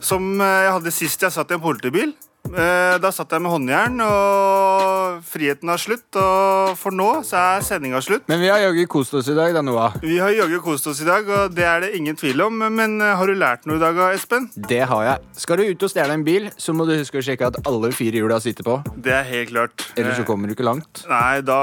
som 0.00 0.32
eh, 0.40 0.56
jeg 0.66 0.74
hadde 0.78 0.92
sist 0.94 1.22
jeg 1.28 1.32
satt 1.34 1.50
i 1.50 1.56
en 1.58 1.64
politibil. 1.64 2.12
Eh, 2.50 2.96
Da 2.98 3.10
satt 3.14 3.30
jeg 3.30 3.42
med 3.44 3.52
håndjern, 3.52 4.00
og 4.02 5.20
friheten 5.28 5.68
har 5.70 5.78
slutt. 5.78 6.08
Og 6.18 6.72
for 6.80 6.90
nå 6.96 7.08
så 7.26 7.36
er 7.38 7.62
sendinga 7.66 8.00
slutt. 8.02 8.24
Men 8.32 8.40
vi 8.42 8.48
har 8.50 8.58
jaggu 8.64 8.86
kost 8.90 9.14
oss 9.14 9.28
i 9.30 9.36
dag, 9.36 9.52
da, 9.54 9.62
Noah. 9.62 9.94
Vi 10.02 10.16
har 10.18 10.32
jaggu 10.34 10.58
kost 10.64 10.88
oss 10.90 11.02
i 11.04 11.06
dag, 11.08 11.28
og 11.28 11.54
det 11.54 11.66
er 11.68 11.84
det 11.84 11.92
ingen 12.00 12.16
tvil 12.18 12.40
om. 12.48 12.58
Men 12.80 12.96
eh, 13.04 13.12
har 13.20 13.28
du 13.30 13.36
lært 13.38 13.68
noe 13.68 13.76
i 13.78 13.82
dag, 13.84 14.00
Espen? 14.16 14.48
Det 14.56 14.80
har 14.90 15.04
jeg. 15.06 15.28
Skal 15.44 15.60
du 15.60 15.66
ut 15.68 15.86
og 15.86 15.92
stjele 15.92 16.16
en 16.16 16.24
bil, 16.26 16.50
så 16.56 16.74
må 16.74 16.88
du 16.88 16.96
huske 16.96 17.20
å 17.20 17.24
sjekke 17.28 17.52
at 17.52 17.60
alle 17.68 17.92
fire 17.94 18.18
hjula 18.24 18.40
sitter 18.42 18.66
på. 18.66 18.80
Det 18.96 19.14
er 19.20 19.28
helt 19.30 19.52
klart. 19.54 19.86
Ellers 20.00 20.18
så 20.22 20.26
kommer 20.28 20.48
du 20.50 20.56
ikke 20.56 20.66
langt. 20.66 21.04
Nei, 21.12 21.40
da, 21.46 21.60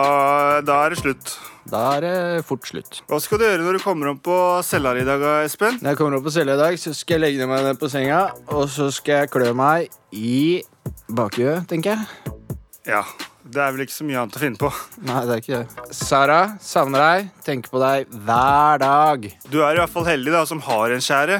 da 0.61 0.83
er 0.85 0.93
det 0.95 1.01
slutt. 1.03 1.35
Da 1.67 1.81
er 1.97 2.03
det 2.05 2.45
fort 2.47 2.67
slutt. 2.69 3.01
Hva 3.11 3.19
skal 3.19 3.41
du 3.41 3.43
gjøre 3.47 3.65
når 3.65 3.77
du 3.77 3.83
kommer 3.83 4.13
opp 4.13 4.21
på 4.23 4.37
cella 4.63 4.93
i 4.95 5.03
dag, 5.07 5.23
Espen? 5.43 5.79
Når 5.81 5.91
jeg 5.93 5.99
kommer 5.99 6.17
opp 6.19 6.27
på 6.29 6.31
cella 6.37 6.55
i 6.55 6.61
dag, 6.61 6.77
så 6.79 6.93
skal 6.95 7.17
jeg 7.17 7.23
legge 7.25 7.47
meg 7.49 7.65
ned 7.65 7.79
på 7.81 7.89
senga, 7.91 8.21
og 8.55 8.69
så 8.71 8.87
skal 8.95 9.23
jeg 9.25 9.31
klø 9.33 9.51
meg 9.57 9.89
i 10.15 10.61
bakhuet, 11.11 11.67
tenker 11.67 11.97
jeg. 11.97 12.35
Ja. 12.87 13.03
Det 13.47 13.61
er 13.63 13.71
vel 13.71 13.85
ikke 13.85 13.95
så 13.95 14.03
mye 14.07 14.19
annet 14.19 14.35
å 14.35 14.41
finne 14.41 14.59
på. 14.59 14.69
Nei, 15.07 15.19
det 15.27 15.35
er 15.35 15.43
ikke 15.43 15.59
det. 15.61 15.91
Sara, 15.95 16.39
savner 16.63 17.03
deg. 17.03 17.29
Tenker 17.47 17.71
på 17.71 17.79
deg 17.79 18.09
hver 18.27 18.81
dag. 18.83 19.27
Du 19.47 19.61
er 19.63 19.77
i 19.77 19.79
hvert 19.79 19.93
fall 19.93 20.07
heldig 20.07 20.33
da, 20.35 20.41
som 20.49 20.59
har 20.65 20.91
en 20.95 21.03
skjære. 21.03 21.39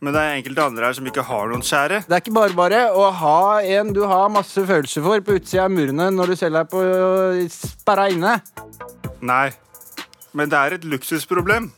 Men 0.00 0.14
det 0.16 0.20
er 0.20 0.38
enkelte 0.38 0.64
andre 0.64 0.86
her 0.88 0.94
som 0.96 1.08
ikke 1.10 1.24
har 1.28 1.50
noen 1.50 1.64
skjære. 1.66 1.98
Det 2.08 2.14
er 2.16 2.22
ikke 2.22 2.32
bare 2.32 2.56
bare 2.56 2.78
å 2.96 3.10
ha 3.20 3.40
en 3.60 3.90
du 3.92 4.00
har 4.08 4.30
masse 4.32 4.62
følelser 4.64 5.04
for 5.04 5.20
på 5.24 5.36
utsida 5.36 5.66
av 5.66 5.74
murene 5.74 6.06
når 6.14 6.32
du 6.32 6.36
selv 6.40 6.62
er 6.62 6.70
på 6.72 6.80
sperra 7.52 8.06
inne. 8.12 8.38
Nei. 9.20 9.50
Men 10.32 10.48
det 10.48 10.56
er 10.56 10.78
et 10.78 10.86
luksusproblem. 10.88 11.68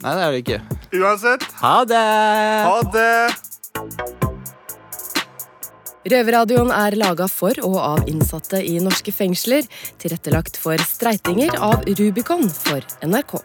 Nei, 0.00 0.14
det 0.14 0.24
er 0.24 0.32
det 0.32 0.40
ikke. 0.46 0.60
Uansett. 0.96 1.44
Ha 1.60 1.76
det! 1.90 2.04
Ha 2.64 2.78
det! 2.94 4.28
Røverradioen 6.08 6.70
er 6.72 6.96
laga 6.96 7.26
for 7.28 7.58
og 7.66 7.76
av 7.82 8.08
innsatte 8.08 8.62
i 8.64 8.78
norske 8.80 9.12
fengsler. 9.12 9.66
Tilrettelagt 10.00 10.56
for 10.56 10.80
streitinger 10.88 11.58
av 11.60 11.84
Rubicon 11.98 12.48
for 12.48 12.80
NRK. 13.04 13.36